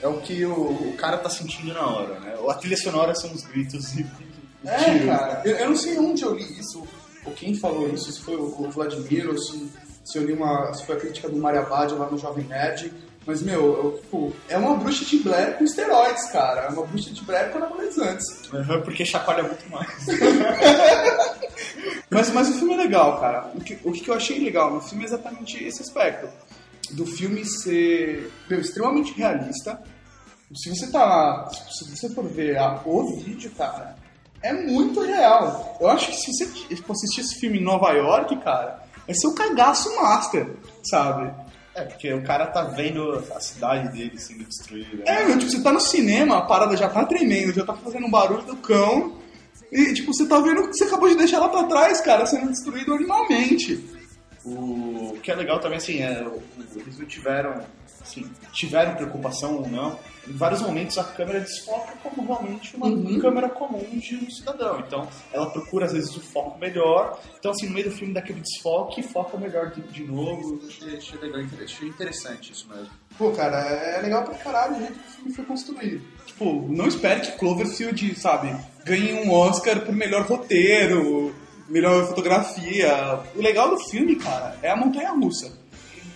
é 0.03 0.09
o 0.09 0.21
que 0.21 0.45
o, 0.45 0.53
o 0.53 0.95
cara 0.97 1.19
tá 1.19 1.29
sentindo 1.29 1.75
na 1.75 1.87
hora, 1.87 2.21
né? 2.21 2.35
A 2.49 2.55
trilha 2.55 2.77
sonora 2.77 3.15
são 3.15 3.33
os 3.33 3.43
gritos 3.43 3.95
e, 3.95 4.01
e 4.03 4.69
É, 4.69 4.77
tiros. 4.85 5.07
cara, 5.07 5.43
eu, 5.45 5.57
eu 5.57 5.69
não 5.69 5.77
sei 5.77 5.99
onde 5.99 6.23
eu 6.23 6.35
li 6.35 6.59
isso, 6.59 6.83
ou 7.27 7.33
quem 7.33 7.55
falou 7.55 7.89
isso, 7.93 8.11
se 8.13 8.21
foi 8.21 8.37
o, 8.37 8.45
o 8.63 8.71
Vladimir, 8.71 9.29
ou 9.29 9.37
se, 9.39 9.67
se 10.05 10.19
eu 10.19 10.25
li 10.25 10.33
uma. 10.33 10.73
se 10.75 10.85
foi 10.85 10.97
a 10.97 11.01
crítica 11.01 11.29
do 11.29 11.37
Mario 11.37 11.61
Abad 11.63 11.93
lá 11.95 12.07
no 12.11 12.19
Jovem 12.19 12.45
Nerd. 12.45 12.93
Mas, 13.27 13.41
meu, 13.41 13.63
eu, 13.63 13.99
tipo, 14.03 14.33
é 14.51 14.59
uma 14.59 14.77
bruxa 14.77 15.03
de 15.07 15.17
Blair 15.21 15.57
com 15.57 15.65
esteroides, 15.65 16.27
cara. 16.31 16.63
É 16.67 16.69
uma 16.69 16.85
bruxa 16.85 17.11
de 17.11 17.23
Blair 17.25 17.51
com 17.51 17.57
anabolizantes. 17.57 18.27
Uhum, 18.53 18.83
Porque 18.83 19.03
chacoalha 19.05 19.43
muito 19.45 19.67
mais. 19.71 19.89
Mas, 22.11 22.31
mas 22.31 22.49
o 22.49 22.53
filme 22.59 22.75
é 22.75 22.77
legal, 22.77 23.19
cara. 23.21 23.51
O 23.55 23.61
que, 23.61 23.79
o 23.83 23.91
que 23.93 24.09
eu 24.09 24.15
achei 24.15 24.39
legal 24.39 24.73
no 24.73 24.81
filme 24.81 25.05
é 25.05 25.07
exatamente 25.07 25.63
esse 25.65 25.83
aspecto. 25.83 26.29
Do 26.93 27.05
filme 27.07 27.45
ser 27.45 28.31
meu, 28.49 28.61
extremamente 28.61 29.13
realista. 29.15 29.81
Se 30.55 30.71
você 30.71 30.91
tá. 30.93 31.49
Se 31.73 31.91
você 31.91 32.09
for 32.11 32.25
ver 32.29 32.57
a- 32.59 32.81
o 32.85 33.17
vídeo, 33.17 33.51
cara, 33.57 33.97
é 34.43 34.53
muito 34.53 35.01
real. 35.01 35.77
Eu 35.81 35.89
acho 35.89 36.09
que 36.11 36.17
se 36.17 36.33
você 36.33 36.77
for 36.77 36.93
assistir 36.93 37.23
esse 37.23 37.35
filme 37.41 37.59
em 37.59 37.65
Nova 37.65 37.91
York, 37.93 38.37
cara, 38.45 38.84
vai 39.07 39.15
ser 39.15 39.27
o 39.27 39.35
cagaço 39.35 39.95
master, 39.97 40.57
sabe? 40.83 41.33
É, 41.75 41.83
porque 41.83 42.13
o 42.13 42.23
cara 42.23 42.47
tá 42.47 42.63
vendo 42.63 43.23
a 43.35 43.41
cidade 43.41 43.89
dele 43.93 44.17
sendo 44.19 44.45
destruída. 44.45 45.03
É, 45.07 45.25
meu, 45.25 45.39
tipo, 45.39 45.51
você 45.51 45.61
tá 45.61 45.73
no 45.73 45.81
cinema, 45.81 46.39
a 46.39 46.43
parada 46.43 46.77
já 46.77 46.89
tá 46.89 47.05
tremendo, 47.05 47.53
já 47.53 47.65
tá 47.65 47.75
fazendo 47.75 48.07
um 48.07 48.11
barulho 48.11 48.43
do 48.43 48.57
cão. 48.57 49.19
E, 49.73 49.93
tipo, 49.93 50.15
você 50.15 50.27
tá 50.27 50.39
vendo 50.39 50.69
que 50.69 50.75
você 50.75 50.85
acabou 50.85 51.09
de 51.09 51.17
deixar 51.17 51.41
lá 51.41 51.49
pra 51.49 51.65
trás, 51.65 52.01
cara, 52.01 52.27
sendo 52.27 52.49
destruído 52.49 52.95
animalmente. 52.95 53.85
O 54.45 55.19
que 55.21 55.33
é 55.33 55.35
legal 55.35 55.59
também, 55.59 55.79
assim, 55.79 56.01
é, 56.01 56.25
eles 56.77 56.99
não 56.99 57.07
tiveram, 57.07 57.61
assim, 58.01 58.31
tiveram 58.53 58.95
preocupação 58.95 59.57
ou 59.57 59.69
não. 59.69 59.99
Em 60.26 60.33
vários 60.33 60.62
momentos 60.62 60.97
a 60.99 61.04
câmera 61.04 61.40
desfoca 61.40 61.93
como 62.02 62.26
realmente 62.26 62.75
uma 62.76 62.87
Uhum. 62.87 63.19
câmera 63.21 63.49
comum 63.49 63.85
de 63.99 64.16
um 64.16 64.31
cidadão. 64.31 64.81
Então 64.81 65.09
ela 65.33 65.50
procura 65.50 65.87
às 65.87 65.93
vezes 65.93 66.16
o 66.16 66.21
foco 66.21 66.59
melhor. 66.59 67.21
Então, 67.38 67.50
assim, 67.52 67.66
no 67.66 67.75
meio 67.75 67.90
do 67.90 67.95
filme 67.97 68.14
daquele 68.14 68.40
desfoque, 68.40 69.02
foca 69.02 69.37
melhor 69.37 69.71
de, 69.71 69.83
de 69.83 70.04
novo. 70.04 70.61
Achei, 70.66 70.97
achei 70.97 71.19
legal, 71.19 71.43
achei 71.62 71.88
interessante 71.88 72.52
isso 72.52 72.69
mesmo. 72.69 72.88
Pô, 73.19 73.31
cara, 73.33 73.57
é 73.59 74.00
legal 74.00 74.25
pra 74.25 74.35
caralho 74.35 74.76
o 74.76 74.78
jeito 74.78 74.95
que 74.95 75.09
o 75.09 75.12
filme 75.12 75.35
foi 75.35 75.45
construído. 75.45 76.02
Tipo, 76.26 76.66
não 76.69 76.87
espere 76.88 77.21
que 77.21 77.33
Cloverfield, 77.38 78.19
sabe, 78.19 78.57
ganhe 78.85 79.12
um 79.12 79.31
Oscar 79.31 79.81
por 79.83 79.95
melhor 79.95 80.23
roteiro, 80.26 81.35
melhor 81.69 82.07
fotografia. 82.09 83.21
O 83.37 83.40
legal 83.43 83.71
do 83.71 83.78
filme, 83.88 84.16
cara, 84.16 84.57
é 84.62 84.71
a 84.71 84.76
montanha 84.76 85.11
russa. 85.12 85.52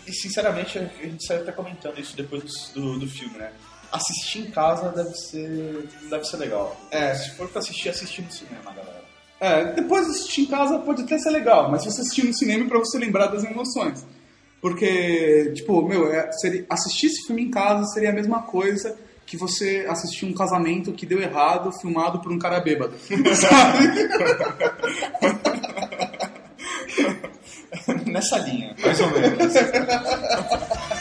E 0.07 0.13
sinceramente, 0.13 0.79
a 0.79 0.85
gente 1.05 1.27
saiu 1.27 1.43
até 1.43 1.53
comentando 1.53 1.99
isso 2.01 2.17
depois 2.17 2.71
do, 2.75 2.99
do 2.99 3.07
filme, 3.07 3.37
né? 3.37 3.53
Assistir 3.91 4.41
em 4.41 4.51
casa 4.51 4.91
deve 4.91 5.15
ser, 5.15 5.89
deve 6.11 6.25
ser 6.25 6.37
legal. 6.37 6.77
É. 6.91 7.15
Se 7.15 7.31
for 7.37 7.49
pra 7.49 7.61
assistir, 7.61 7.89
assistir 7.89 8.23
no 8.23 8.31
cinema, 8.31 8.65
galera. 8.75 8.99
É, 9.41 9.73
depois 9.73 10.05
de 10.05 10.11
assistir 10.13 10.43
em 10.43 10.47
casa 10.47 10.79
pode 10.81 11.03
até 11.03 11.17
ser 11.19 11.31
legal, 11.31 11.71
mas 11.71 11.85
você 11.85 12.01
assistir 12.01 12.25
no 12.25 12.35
cinema 12.35 12.65
é 12.65 12.69
pra 12.69 12.79
você 12.79 12.99
lembrar 12.99 13.29
das 13.29 13.45
emoções. 13.45 14.05
Porque, 14.61 15.53
tipo, 15.55 15.81
meu, 15.87 16.13
é, 16.13 16.31
seria- 16.33 16.67
assistir 16.69 17.07
esse 17.07 17.27
filme 17.27 17.43
em 17.45 17.51
casa 17.51 17.85
seria 17.87 18.11
a 18.11 18.13
mesma 18.13 18.43
coisa 18.43 18.97
que 19.25 19.37
você 19.37 19.87
assistir 19.89 20.27
um 20.27 20.35
casamento 20.35 20.93
que 20.93 21.07
deu 21.07 21.21
errado, 21.21 21.71
filmado 21.81 22.19
por 22.21 22.33
um 22.33 22.39
cara 22.39 22.59
bêbado. 22.61 22.95
Sabe? 23.37 24.09
Nessa 28.07 28.39
linha, 28.39 28.75
mais 28.83 29.01
ou 29.01 29.11
menos. 29.13 29.53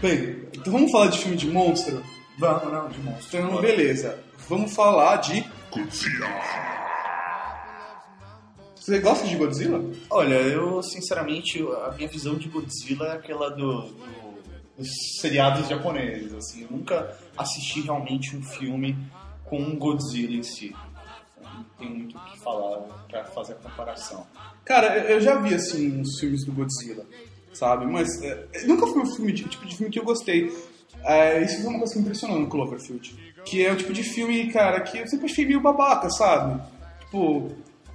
Bem, 0.00 0.48
então 0.54 0.72
vamos 0.72 0.92
falar 0.92 1.08
de 1.08 1.18
filme 1.18 1.36
de 1.36 1.48
monstro? 1.50 2.02
Vamos, 2.38 2.72
não, 2.72 2.88
de 2.88 2.98
monstro. 3.00 3.38
Então, 3.40 3.60
beleza. 3.60 4.18
Vamos 4.48 4.72
falar 4.74 5.16
de. 5.16 5.44
Você 8.76 9.00
gosta 9.00 9.26
de 9.26 9.36
Godzilla? 9.36 9.84
Olha, 10.08 10.34
eu, 10.36 10.82
sinceramente, 10.82 11.60
a 11.86 11.92
minha 11.92 12.08
visão 12.08 12.36
de 12.36 12.48
Godzilla 12.48 13.08
é 13.08 13.12
aquela 13.12 13.50
do, 13.50 13.82
do- 13.82 14.38
dos 14.78 14.88
seriados 15.20 15.68
japoneses, 15.68 16.32
assim. 16.32 16.62
Eu 16.62 16.70
nunca 16.70 17.14
assisti 17.36 17.80
realmente 17.82 18.34
um 18.36 18.42
filme 18.42 18.96
com 19.44 19.58
um 19.60 19.76
Godzilla 19.76 20.34
em 20.36 20.42
si. 20.42 20.74
Não 21.42 21.64
tem 21.78 21.90
muito 21.90 22.16
o 22.16 22.20
que 22.20 22.38
falar 22.40 22.78
pra 23.10 23.24
fazer 23.24 23.54
a 23.54 23.56
comparação. 23.56 24.26
Cara, 24.64 24.96
eu 24.98 25.16
eu 25.16 25.20
já 25.20 25.38
vi, 25.40 25.54
assim, 25.54 26.00
uns 26.00 26.18
filmes 26.18 26.44
do 26.46 26.52
Godzilla, 26.52 27.04
sabe? 27.58 27.86
Mas 27.86 28.22
é, 28.22 28.46
nunca 28.66 28.86
foi 28.86 29.02
um 29.02 29.06
filme, 29.14 29.32
tipo 29.32 29.66
de 29.66 29.76
filme 29.76 29.92
que 29.92 29.98
eu 29.98 30.04
gostei. 30.04 30.52
É, 31.04 31.42
isso 31.44 31.60
foi 31.62 31.70
uma 31.70 31.78
coisa 31.78 31.92
que 31.92 31.98
me 32.00 32.04
impressionou 32.06 32.38
no 32.38 32.46
Cloverfield. 32.48 33.14
Que 33.44 33.64
é 33.64 33.72
o 33.72 33.76
tipo 33.76 33.92
de 33.92 34.02
filme, 34.02 34.50
cara, 34.52 34.80
que 34.80 34.98
eu 34.98 35.06
sempre 35.06 35.26
achei 35.26 35.46
meio 35.46 35.60
babaca, 35.60 36.10
sabe? 36.10 36.60
Tipo, 37.00 37.50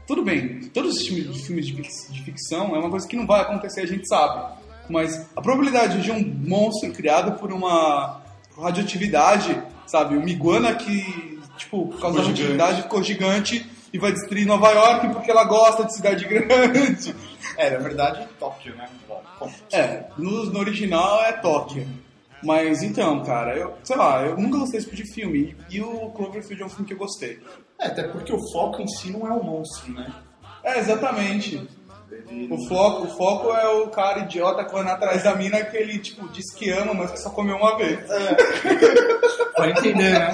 tudo 0.08 0.24
bem, 0.24 0.60
todos 0.74 0.96
os 0.98 1.08
filmes, 1.08 1.28
de, 1.66 1.74
fic- 1.74 2.12
de 2.12 2.24
ficção 2.24 2.76
é 2.76 2.80
uma 2.80 2.90
coisa 2.90 3.08
que 3.08 3.16
não 3.16 3.28
vai 3.28 3.42
acontecer, 3.42 3.82
a 3.82 3.88
gente 3.88 4.08
sabe. 4.08 4.54
Mas 4.90 5.28
a 5.36 5.42
probabilidade 5.42 6.02
de 6.02 6.12
um 6.12 6.22
monstro 6.46 6.92
criado 6.92 7.40
por 7.40 7.52
uma 7.54 8.22
radioatividade, 8.58 9.62
sabe? 9.88 10.16
Uma 10.18 10.30
iguana 10.30 10.74
que, 10.76 11.40
tipo, 11.58 11.88
por 11.88 12.00
causa 12.02 12.18
da 12.18 12.24
Ficou 12.24 12.36
gigante. 12.36 12.42
radioatividade 12.42 12.82
ficou 12.84 13.04
gigante 13.04 13.66
e 13.94 14.00
vai 14.00 14.12
destruir 14.12 14.46
Nova 14.46 14.72
York 14.72 15.08
porque 15.10 15.30
ela 15.32 15.44
gosta 15.46 15.86
de 15.86 15.96
cidade 15.96 16.26
grande. 16.28 17.16
É, 17.58 17.70
na 17.70 17.78
verdade, 17.80 18.28
Tóquio, 18.40 18.76
né? 18.76 18.90
É, 19.72 20.06
no, 20.18 20.46
no 20.46 20.60
original 20.60 21.22
é 21.24 21.32
Tóquio. 21.34 21.88
Mas 22.44 22.84
então, 22.84 23.24
cara, 23.24 23.56
eu, 23.56 23.74
sei 23.84 23.96
lá, 23.96 24.22
eu 24.24 24.36
nunca 24.38 24.58
gostei 24.58 24.80
desse 24.80 24.90
tipo 24.92 25.02
de 25.08 25.14
filme. 25.14 25.56
E 25.70 25.80
o 25.80 26.10
Cloverfield 26.10 26.64
é 26.64 26.66
um 26.66 26.70
filme 26.70 26.86
que 26.86 26.94
eu 26.94 26.98
gostei. 26.98 27.40
É, 27.80 27.88
até 27.88 28.04
porque 28.04 28.34
o 28.34 28.52
foco 28.52 28.82
em 28.82 28.88
si 28.88 29.12
não 29.12 29.26
é 29.28 29.32
o 29.32 29.42
monstro, 29.44 29.94
né? 29.94 30.12
É, 30.64 30.80
exatamente. 30.80 31.66
Ele- 32.12 32.48
O 32.52 32.68
foco, 32.68 33.04
o 33.06 33.10
foco 33.18 33.52
é 33.54 33.68
o 33.68 33.88
cara 33.88 34.20
idiota 34.20 34.64
correndo 34.66 34.90
atrás 34.90 35.24
da 35.24 35.34
mina 35.36 35.64
que 35.64 35.76
ele, 35.78 35.98
tipo, 36.00 36.28
diz 36.30 36.54
que 36.54 36.70
ama, 36.70 36.94
mas 36.94 37.12
que 37.12 37.20
só 37.22 37.30
comeu 37.30 37.56
uma 37.56 37.78
vez. 37.78 38.00
Vai 39.58 39.72
entender, 39.72 40.12
né? 40.12 40.34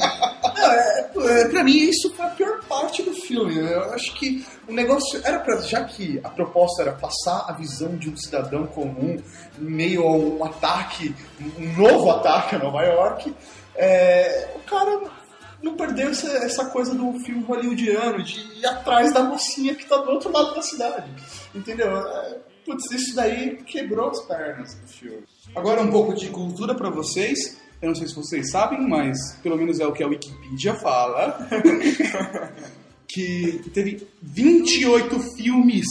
Não, 1.15 1.29
é, 1.29 1.41
é, 1.41 1.47
pra 1.49 1.63
mim, 1.63 1.77
isso 1.77 2.13
foi 2.15 2.25
a 2.25 2.29
pior 2.29 2.58
parte 2.69 3.03
do 3.03 3.11
filme. 3.13 3.57
Eu 3.57 3.91
acho 3.91 4.13
que 4.13 4.45
o 4.67 4.71
negócio 4.71 5.19
era 5.25 5.39
pra. 5.39 5.57
Já 5.61 5.83
que 5.83 6.21
a 6.23 6.29
proposta 6.29 6.83
era 6.83 6.93
passar 6.93 7.45
a 7.49 7.53
visão 7.53 7.97
de 7.97 8.09
um 8.09 8.15
cidadão 8.15 8.67
comum 8.67 9.17
meio 9.57 10.03
a 10.03 10.11
um 10.11 10.43
ataque, 10.45 11.13
um 11.57 11.75
novo 11.75 12.11
ataque 12.11 12.55
a 12.55 12.59
Nova 12.59 12.83
York, 12.83 13.35
é, 13.75 14.53
o 14.55 14.59
cara 14.59 15.01
não 15.61 15.75
perdeu 15.75 16.09
essa, 16.09 16.29
essa 16.37 16.65
coisa 16.67 16.95
do 16.95 17.19
filme 17.19 17.43
hollywoodiano 17.43 18.23
de 18.23 18.39
ir 18.59 18.65
atrás 18.65 19.13
da 19.13 19.23
mocinha 19.23 19.75
que 19.75 19.85
tá 19.85 19.97
do 19.97 20.11
outro 20.11 20.31
lado 20.31 20.53
da 20.55 20.61
cidade. 20.61 21.11
Entendeu? 21.53 21.97
É, 21.97 22.37
Putz, 22.69 22.91
isso 22.91 23.15
daí 23.15 23.57
quebrou 23.63 24.11
as 24.11 24.21
pernas 24.27 24.75
do 24.75 24.87
filme. 24.87 25.23
Agora 25.55 25.81
um 25.81 25.89
pouco 25.89 26.13
de 26.13 26.29
cultura 26.29 26.75
pra 26.75 26.91
vocês. 26.91 27.59
Eu 27.81 27.89
não 27.89 27.95
sei 27.95 28.07
se 28.07 28.15
vocês 28.15 28.51
sabem, 28.51 28.87
mas 28.87 29.35
pelo 29.41 29.57
menos 29.57 29.79
é 29.79 29.87
o 29.87 29.93
que 29.93 30.03
a 30.03 30.07
Wikipedia 30.07 30.73
fala. 30.75 31.47
que 33.07 33.61
teve 33.73 34.07
28 34.21 35.19
filmes 35.35 35.87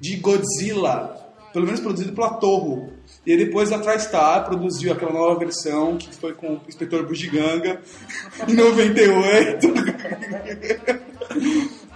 de 0.00 0.16
Godzilla 0.16 1.22
pelo 1.52 1.66
menos 1.66 1.80
produzido 1.80 2.12
pela 2.12 2.34
Toho. 2.34 2.92
E 3.26 3.32
aí 3.32 3.36
depois 3.36 3.70
a 3.70 3.78
TriStar 3.78 4.44
produziu 4.44 4.92
aquela 4.92 5.12
nova 5.12 5.38
versão 5.38 5.96
que 5.96 6.12
foi 6.14 6.32
com 6.32 6.54
o 6.54 6.60
Inspetor 6.66 7.06
Bugiganga 7.06 7.80
em 8.48 8.54
98. 8.54 9.68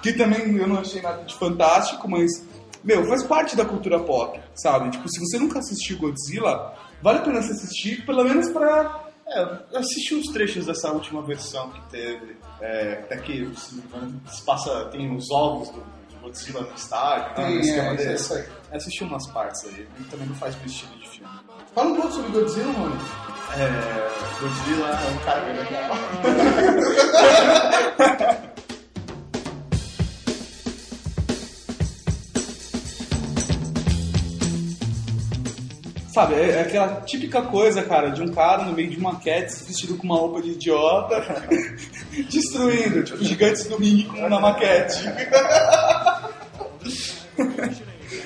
que 0.03 0.13
também 0.13 0.57
eu 0.57 0.69
não 0.69 0.79
achei 0.79 1.01
nada 1.01 1.25
de 1.25 1.35
fantástico, 1.37 2.09
mas, 2.09 2.45
meu, 2.85 3.05
faz 3.07 3.23
parte 3.23 3.57
da 3.57 3.65
cultura 3.65 3.99
pop, 3.99 4.39
sabe? 4.55 4.91
Tipo, 4.91 5.09
se 5.09 5.19
você 5.19 5.39
nunca 5.39 5.59
assistiu 5.59 5.99
Godzilla, 5.99 6.75
vale 7.03 7.19
a 7.19 7.23
pena 7.23 7.43
você 7.43 7.53
assistir, 7.53 8.05
pelo 8.05 8.23
menos 8.25 8.51
pra. 8.51 9.06
É, 9.29 9.79
assisti 9.79 10.15
uns 10.15 10.29
trechos 10.29 10.67
dessa 10.67 10.91
última 10.93 11.21
versão 11.23 11.71
que 11.71 11.81
teve. 11.91 12.37
É, 12.61 13.01
até 13.05 13.17
que 13.17 13.53
se 13.57 13.83
se 14.31 14.43
passa, 14.43 14.87
tem 14.87 15.15
os 15.15 15.31
ovos 15.31 15.69
do, 15.71 15.81
do 15.81 16.21
Godzilla 16.23 16.61
no 16.61 16.75
estádio, 16.75 17.29
né? 17.29 17.35
Tem, 17.35 17.55
no 17.55 17.61
esquema 17.61 17.91
é, 17.91 17.97
desse. 17.97 18.33
Eu 18.35 18.47
assisti 18.77 19.05
umas 19.05 19.27
partes 19.31 19.65
aí, 19.65 19.89
e 19.99 20.05
também 20.05 20.27
não 20.27 20.35
faz 20.37 20.57
meu 20.57 20.67
estilo 20.67 20.97
de 20.99 21.09
filme. 21.09 21.29
Fala 21.75 21.91
um 21.91 21.97
pouco 21.97 22.13
sobre 22.13 22.31
Godzilla, 22.31 22.73
mano. 22.73 22.97
É, 23.57 24.41
Godzilla 24.41 24.89
é 24.89 25.11
um 25.11 25.19
cara 25.25 25.41
bem 25.41 25.57
legal. 25.57 25.97
Sabe, 36.17 36.35
é, 36.35 36.49
é 36.49 36.61
aquela 36.63 37.03
típica 37.03 37.43
coisa, 37.43 37.83
cara, 37.83 38.09
de 38.09 38.23
um 38.23 38.33
cara 38.33 38.65
no 38.65 38.73
meio 38.73 38.89
de 38.89 38.97
uma 38.97 39.21
cat 39.21 39.55
vestido 39.67 39.99
com 39.99 40.05
uma 40.05 40.17
roupa 40.17 40.41
de 40.41 40.53
idiota, 40.53 41.23
destruindo, 42.33 43.05
tipo, 43.05 43.23
gigantes 43.23 43.67
do 43.67 43.77
ringue 43.77 44.05
com 44.05 44.27
na 44.27 44.41
maquete. 44.41 45.07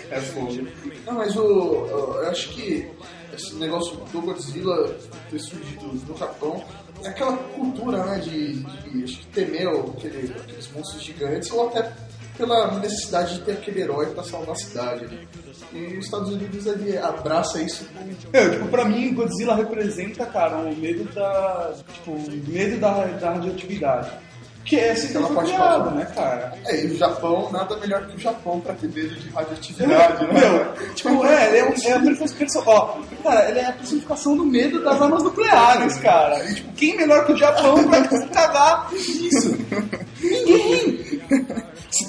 É 0.09 0.20
fogo. 0.20 0.68
Não, 1.04 1.14
mas 1.14 1.35
o, 1.35 1.40
eu 1.42 2.28
acho 2.30 2.50
que 2.50 2.88
esse 3.35 3.56
negócio 3.56 3.97
do 3.97 4.20
Godzilla 4.20 4.97
ter 5.28 5.40
surgido 5.40 5.87
no 5.87 6.16
Japão 6.16 6.62
é 7.02 7.09
aquela 7.09 7.37
cultura, 7.37 8.04
né, 8.04 8.20
de, 8.20 8.52
de 8.52 9.02
acho 9.02 9.18
que 9.18 9.26
temer 9.26 9.66
aquele, 9.66 10.32
aqueles 10.38 10.70
monstros 10.70 11.02
gigantes 11.02 11.50
ou 11.50 11.66
até 11.66 11.92
pela 12.40 12.78
necessidade 12.78 13.35
de 13.35 13.40
ter 13.42 13.52
aquele 13.52 13.82
herói 13.82 14.06
pra 14.06 14.25
salvar 14.25 14.52
a 14.52 14.59
cidade. 14.59 15.04
né? 15.04 15.18
E 15.73 15.99
os 15.99 16.06
Estados 16.06 16.32
Unidos 16.32 16.66
ele 16.66 16.99
abraça 16.99 17.62
isso 17.62 17.87
Eu, 18.32 18.50
tipo, 18.50 18.66
pra 18.68 18.85
mim, 18.85 19.14
Godzilla 19.14 19.54
representa, 19.54 20.26
cara, 20.26 20.56
o 20.56 20.75
medo 20.75 21.04
da. 21.14 21.73
Tipo, 21.92 22.18
medo 22.49 22.80
da, 22.80 23.04
da 23.04 23.30
radioatividade. 23.35 24.11
Que 24.64 24.78
é 24.78 24.90
assim 24.90 25.09
que 25.09 25.16
ela 25.16 25.28
pode 25.28 25.50
criado, 25.50 25.90
né, 25.92 26.04
cara? 26.14 26.52
É, 26.66 26.85
e 26.85 26.87
o 26.88 26.97
Japão, 26.97 27.50
nada 27.50 27.76
melhor 27.78 28.06
que 28.06 28.16
o 28.16 28.20
Japão 28.20 28.61
pra 28.61 28.75
ter 28.75 28.88
medo 28.88 29.14
de 29.16 29.28
radioatividade, 29.30 30.25
né? 30.26 30.32
Meu, 30.38 30.75
tipo, 30.94 31.26
é, 31.26 31.49
ele 31.49 31.59
é, 31.59 31.64
um, 31.64 31.75
é 31.82 31.92
a 31.92 32.00
personificação. 32.00 32.62
Ó, 32.66 32.99
cara, 33.23 33.49
ele 33.49 33.59
é 33.59 33.66
a 33.66 33.73
personificação 33.73 34.37
do 34.37 34.44
medo 34.44 34.82
das 34.85 35.00
armas 35.00 35.23
nucleares, 35.23 35.97
cara. 35.99 36.44
E, 36.50 36.54
tipo, 36.54 36.73
quem 36.75 36.97
melhor 36.97 37.25
que 37.25 37.32
o 37.32 37.37
Japão 37.37 37.88
pra 37.88 38.04
se 38.11 38.26
cagar 38.28 38.90
disso? 38.90 39.56
Ninguém! 40.20 40.60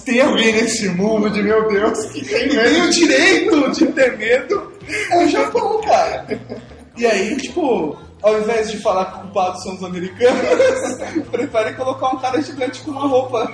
Tem 0.06 0.22
alguém 0.22 0.54
nesse 0.54 0.90
mundo 0.90 1.30
de 1.30 1.42
meu 1.44 1.68
Deus 1.68 2.06
que 2.06 2.26
tem 2.26 2.50
tem 2.50 2.82
o 2.82 2.90
direito 2.90 3.72
de 3.72 3.86
ter 3.88 4.18
medo 4.18 4.72
é 5.10 5.26
o 5.26 5.28
Japão, 5.28 5.82
cara. 5.82 6.40
E 6.98 7.06
aí, 7.06 7.38
tipo, 7.38 7.98
ao 8.22 8.40
invés 8.40 8.72
de 8.72 8.78
falar 8.78 9.06
que 9.06 9.20
culpados 9.22 9.64
são 9.64 9.76
os 9.76 9.84
americanos, 9.84 10.98
preferem 11.32 11.74
colocar 11.76 12.10
um 12.10 12.20
cara 12.20 12.42
gigante 12.42 12.82
com 12.82 12.92
uma 12.92 13.08
roupa 13.08 13.52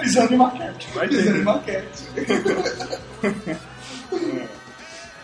pisando 0.00 0.34
em 0.34 0.36
maquete. 0.36 0.88
Vai 0.94 1.08
pisando 1.08 1.38
em 1.38 1.42
maquete. 1.42 2.04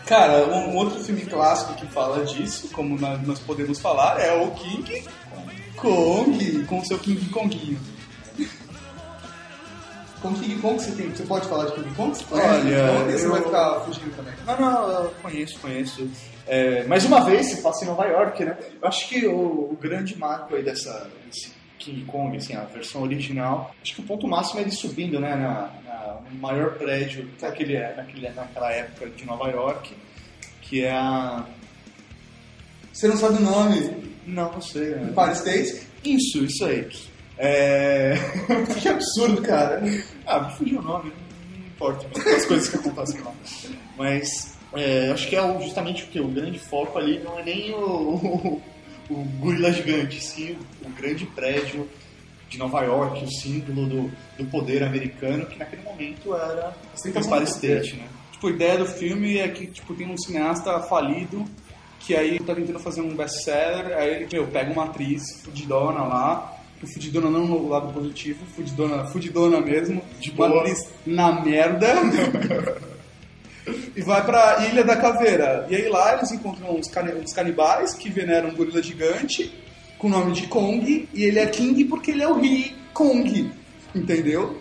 Cara, 0.06 0.46
um 0.46 0.74
outro 0.76 1.02
filme 1.04 1.22
clássico 1.26 1.74
que 1.74 1.86
fala 1.86 2.24
disso, 2.24 2.70
como 2.72 2.98
nós 2.98 3.38
podemos 3.40 3.78
falar, 3.78 4.18
é 4.20 4.32
o 4.32 4.50
King 4.52 5.04
Kong, 5.76 6.64
com 6.64 6.78
o 6.78 6.86
seu 6.86 6.98
King 6.98 7.28
Konguinho. 7.28 7.78
Com 10.22 10.34
King 10.34 10.56
Kong 10.60 10.82
você 10.82 10.92
tem. 10.92 11.10
Você 11.10 11.22
pode 11.24 11.46
falar 11.48 11.66
de 11.66 11.72
King 11.74 11.94
Kong? 11.94 12.10
Você 12.16 12.24
Olha? 12.34 12.92
Ou 12.92 13.04
você 13.10 13.26
eu- 13.26 13.30
vai 13.30 13.42
ficar 13.42 13.80
fugindo 13.80 14.16
também. 14.16 14.34
Não, 14.46 14.58
não, 14.60 14.90
eu 15.04 15.10
conheço, 15.22 15.58
conheço. 15.60 16.10
É, 16.46 16.84
mais 16.84 17.04
uma 17.04 17.20
vez, 17.24 17.46
se 17.46 17.62
passa 17.62 17.84
em 17.84 17.88
Nova 17.88 18.04
York, 18.06 18.44
né? 18.44 18.56
Eu 18.80 18.88
acho 18.88 19.08
que 19.08 19.26
o, 19.26 19.36
o 19.72 19.78
grande 19.80 20.18
marco 20.18 20.56
aí 20.56 20.62
dessa, 20.62 21.08
desse 21.26 21.52
King 21.78 22.04
Kong, 22.06 22.36
assim, 22.36 22.54
a 22.56 22.62
versão 22.64 23.02
original, 23.02 23.72
acho 23.82 23.94
que 23.94 24.00
o 24.00 24.04
ponto 24.04 24.26
máximo 24.26 24.58
é 24.58 24.62
ele 24.62 24.70
subindo, 24.72 25.20
né, 25.20 25.36
na, 25.36 25.70
na- 25.84 26.20
no 26.30 26.38
maior 26.40 26.74
prédio 26.74 27.28
daquele, 27.40 27.78
naquele, 27.94 28.28
naquela 28.30 28.72
época 28.72 29.08
de 29.10 29.24
Nova 29.24 29.48
York, 29.50 29.94
que 30.62 30.84
é 30.84 30.90
a... 30.90 31.44
Você 32.92 33.06
não 33.06 33.16
sabe 33.16 33.36
o 33.38 33.40
nome? 33.40 34.14
Não, 34.26 34.50
não 34.50 34.60
sei. 34.60 34.96
né? 34.96 35.10
Empire 35.10 35.32
State? 35.34 35.86
Isso, 36.04 36.44
isso 36.44 36.64
aí. 36.64 36.88
É... 37.38 38.14
Que 38.80 38.88
absurdo, 38.88 39.42
cara. 39.42 39.82
Ah, 40.26 40.40
me 40.40 40.56
fugiu 40.56 40.80
o 40.80 40.82
nome, 40.82 41.12
não, 41.50 41.66
importa 41.66 42.06
as 42.36 42.44
coisas 42.46 42.68
que 42.68 42.76
acontecem 42.76 43.20
lá. 43.20 43.32
Mas 43.96 44.56
é, 44.74 45.10
acho 45.10 45.28
que 45.28 45.36
é 45.36 45.60
justamente 45.60 46.04
o 46.04 46.06
que? 46.08 46.20
O 46.20 46.28
grande 46.28 46.58
foco 46.58 46.98
ali 46.98 47.18
não 47.20 47.38
é 47.38 47.44
nem 47.44 47.72
o, 47.72 47.78
o, 47.78 48.62
o 49.10 49.24
gorila 49.40 49.72
gigante, 49.72 50.22
sim 50.22 50.56
o 50.84 50.90
grande 50.90 51.26
prédio 51.26 51.88
de 52.48 52.58
Nova 52.58 52.82
York, 52.82 53.24
o 53.24 53.30
símbolo 53.30 53.86
do, 53.86 54.12
do 54.38 54.44
poder 54.50 54.82
americano, 54.82 55.46
que 55.46 55.58
naquele 55.58 55.82
momento 55.82 56.34
era 56.34 56.74
o 56.94 57.08
Empire. 57.08 57.44
State, 57.44 57.96
né? 57.96 58.08
Tipo, 58.32 58.48
a 58.48 58.50
ideia 58.50 58.78
do 58.78 58.86
filme 58.86 59.38
é 59.38 59.48
que 59.48 59.66
tipo, 59.66 59.94
tem 59.94 60.08
um 60.08 60.16
cineasta 60.16 60.80
falido 60.82 61.44
que 62.00 62.16
aí 62.16 62.38
tá 62.38 62.54
tentando 62.54 62.78
fazer 62.78 63.00
um 63.00 63.14
best-seller, 63.14 63.96
aí 63.96 64.14
ele 64.14 64.28
meu, 64.32 64.46
pega 64.46 64.72
uma 64.72 64.84
atriz 64.84 65.42
fudidona 65.42 66.04
lá, 66.04 66.57
que 66.80 66.86
fudidona 66.86 67.28
não 67.30 67.46
no 67.46 67.68
lado 67.68 67.92
positivo, 67.92 68.44
fudidona, 68.54 69.04
fudidona 69.06 69.60
mesmo, 69.60 70.02
De 70.20 70.30
uma 70.30 70.48
boa. 70.48 70.60
atriz 70.60 70.78
na 71.06 71.40
merda, 71.40 71.94
e 73.94 74.00
vai 74.02 74.24
pra 74.24 74.66
Ilha 74.70 74.82
da 74.84 74.96
Caveira. 74.96 75.66
E 75.68 75.76
aí 75.76 75.88
lá 75.88 76.14
eles 76.16 76.30
encontram 76.32 76.74
uns, 76.76 76.88
cani- 76.88 77.12
uns 77.14 77.32
canibais 77.32 77.94
que 77.94 78.08
veneram 78.08 78.48
um 78.50 78.54
gorila 78.54 78.82
gigante 78.82 79.52
com 79.98 80.06
o 80.06 80.10
nome 80.10 80.32
de 80.32 80.46
Kong, 80.46 81.08
e 81.12 81.24
ele 81.24 81.38
é 81.38 81.46
King 81.46 81.84
porque 81.84 82.12
ele 82.12 82.22
é 82.22 82.28
o 82.28 82.38
rei 82.40 82.74
Kong, 82.94 83.50
entendeu? 83.94 84.56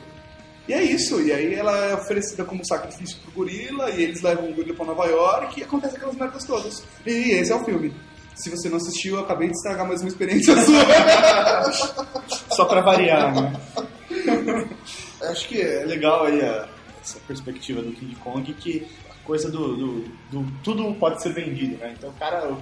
E 0.67 0.73
é 0.73 0.84
isso, 0.84 1.21
e 1.21 1.32
aí 1.32 1.53
ela 1.53 1.77
é 1.86 1.93
oferecida 1.93 2.43
como 2.43 2.65
sacrifício 2.65 3.17
pro 3.21 3.32
gorila, 3.32 3.89
e 3.91 4.03
eles 4.03 4.21
levam 4.21 4.49
o 4.49 4.53
gorila 4.53 4.75
pra 4.75 4.86
Nova 4.86 5.06
York, 5.06 5.60
e 5.60 5.63
acontece 5.63 5.95
aquelas 5.95 6.15
merdas 6.15 6.43
todas. 6.43 6.84
E 7.06 7.12
esse 7.36 7.51
é 7.51 7.56
o 7.56 7.63
filme. 7.63 7.93
Se 8.38 8.50
você 8.50 8.69
não 8.69 8.78
assistiu, 8.78 9.15
eu 9.15 9.23
acabei 9.23 9.47
de 9.50 9.56
estragar 9.56 9.88
mais 9.88 10.02
uma 10.02 10.08
experiência 10.10 10.56
sua. 10.62 10.84
Só 12.56 12.65
pra 12.65 12.82
variar, 12.82 13.34
né? 13.34 13.54
Acho 15.30 15.47
que 15.47 15.62
É 15.62 15.84
legal 15.86 16.26
aí 16.26 16.41
a- 16.41 16.67
essa 17.02 17.19
perspectiva 17.21 17.82
do 17.82 17.91
King 17.93 18.15
Kong 18.17 18.54
que 18.54 18.88
a 19.10 19.26
coisa 19.26 19.50
do, 19.50 19.76
do, 19.76 20.02
do- 20.32 20.52
tudo 20.63 20.93
pode 20.95 21.21
ser 21.21 21.34
vendido, 21.34 21.78
né? 21.78 21.93
Então 21.97 22.10
o 22.10 22.13
cara, 22.13 22.47
o, 22.50 22.62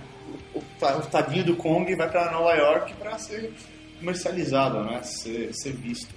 o, 0.54 0.60
o 0.60 1.02
tadinho 1.12 1.44
do 1.44 1.56
Kong 1.56 1.94
vai 1.96 2.10
pra 2.10 2.32
Nova 2.32 2.54
York 2.54 2.94
pra 2.94 3.18
ser 3.18 3.54
comercializado, 4.00 4.84
né? 4.84 5.02
Ser, 5.04 5.54
ser 5.54 5.74
visto. 5.74 6.14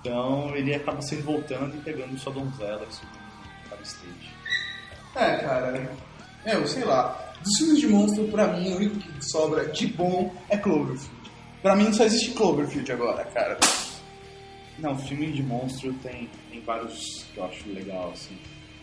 Então 0.00 0.54
ele 0.56 0.74
acaba 0.74 1.00
se 1.02 1.16
voltando 1.16 1.76
e 1.76 1.80
pegando 1.80 2.18
sua 2.18 2.32
donzela 2.32 2.84
e 2.88 2.94
subindo 2.94 3.26
para 3.68 3.78
o 3.78 3.82
stage. 3.82 4.34
É, 5.14 5.36
cara. 5.38 5.90
Eu 6.44 6.66
sei 6.66 6.84
lá. 6.84 7.22
Dos 7.42 7.58
filmes 7.58 7.78
de 7.78 7.88
monstro, 7.88 8.24
pra 8.28 8.48
mim, 8.48 8.72
o 8.72 8.76
único 8.76 8.96
que 8.98 9.24
sobra 9.24 9.66
de 9.66 9.86
bom 9.88 10.32
é 10.48 10.56
Cloverfield. 10.56 11.10
Pra 11.62 11.76
mim 11.76 11.92
só 11.92 12.04
existe 12.04 12.32
Cloverfield 12.32 12.90
agora, 12.92 13.24
cara. 13.26 13.58
Não, 14.78 14.96
filme 14.98 15.32
de 15.32 15.42
monstro 15.42 15.92
tem, 16.02 16.28
tem 16.50 16.60
vários 16.60 17.24
que 17.32 17.38
eu 17.38 17.44
acho 17.44 17.68
legal, 17.68 18.10
assim. 18.12 18.36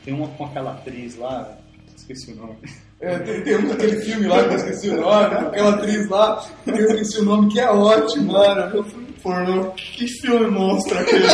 Tem 0.04 0.14
uma 0.14 0.28
com 0.30 0.46
aquela 0.46 0.72
atriz 0.72 1.16
lá, 1.16 1.58
esqueci 1.96 2.32
o 2.32 2.36
nome. 2.36 2.58
É, 3.00 3.20
tem, 3.20 3.44
tem 3.44 3.58
um 3.58 3.68
daquele 3.68 4.02
filme 4.02 4.28
lá 4.28 4.44
que 4.44 4.54
eu 4.54 4.56
esqueci 4.56 4.90
o 4.90 5.02
nome, 5.02 5.36
aquela 5.36 5.76
atriz 5.76 6.10
lá, 6.10 6.46
que 6.64 6.72
eu 6.72 6.88
esqueci 6.88 7.20
o 7.20 7.26
nome, 7.26 7.52
que 7.52 7.60
é 7.60 7.70
ótimo, 7.70 8.32
mano. 8.34 8.76
Eu 8.76 8.84
fui 8.86 9.04
pornô. 9.24 9.72
Que 9.72 10.08
filme 10.08 10.48
monstro 10.48 11.00
aquele? 11.00 11.26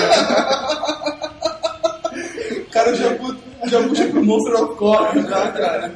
O 2.60 2.66
cara 2.70 2.96
já, 2.96 3.10
já 3.68 3.84
puxa 3.88 4.08
pro 4.08 4.24
Monster 4.24 4.64
of 4.64 4.76
Cock 4.76 5.22
já, 5.22 5.52
cara. 5.52 5.92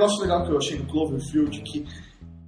Negócio 0.00 0.22
legal 0.22 0.46
que 0.46 0.50
eu 0.50 0.56
achei 0.56 0.78
no 0.78 0.86
Cloverfield 0.86 1.60
que 1.60 1.86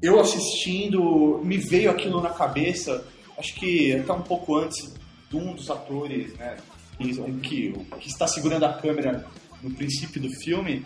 eu 0.00 0.18
assistindo 0.18 1.38
me 1.44 1.58
veio 1.58 1.90
aquilo 1.90 2.20
na 2.22 2.30
cabeça, 2.30 3.04
acho 3.38 3.54
que 3.56 3.92
até 3.92 4.10
um 4.10 4.22
pouco 4.22 4.56
antes 4.56 4.94
de 5.30 5.36
um 5.36 5.54
dos 5.54 5.70
atores, 5.70 6.32
né, 6.34 6.56
que, 6.98 7.14
que, 7.40 7.72
que 8.00 8.08
está 8.08 8.26
segurando 8.26 8.64
a 8.64 8.72
câmera 8.72 9.26
no 9.62 9.70
princípio 9.70 10.20
do 10.20 10.30
filme, 10.40 10.84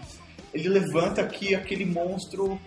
ele 0.52 0.68
levanta 0.68 1.24
que 1.24 1.54
aquele 1.54 1.86
monstro 1.86 2.58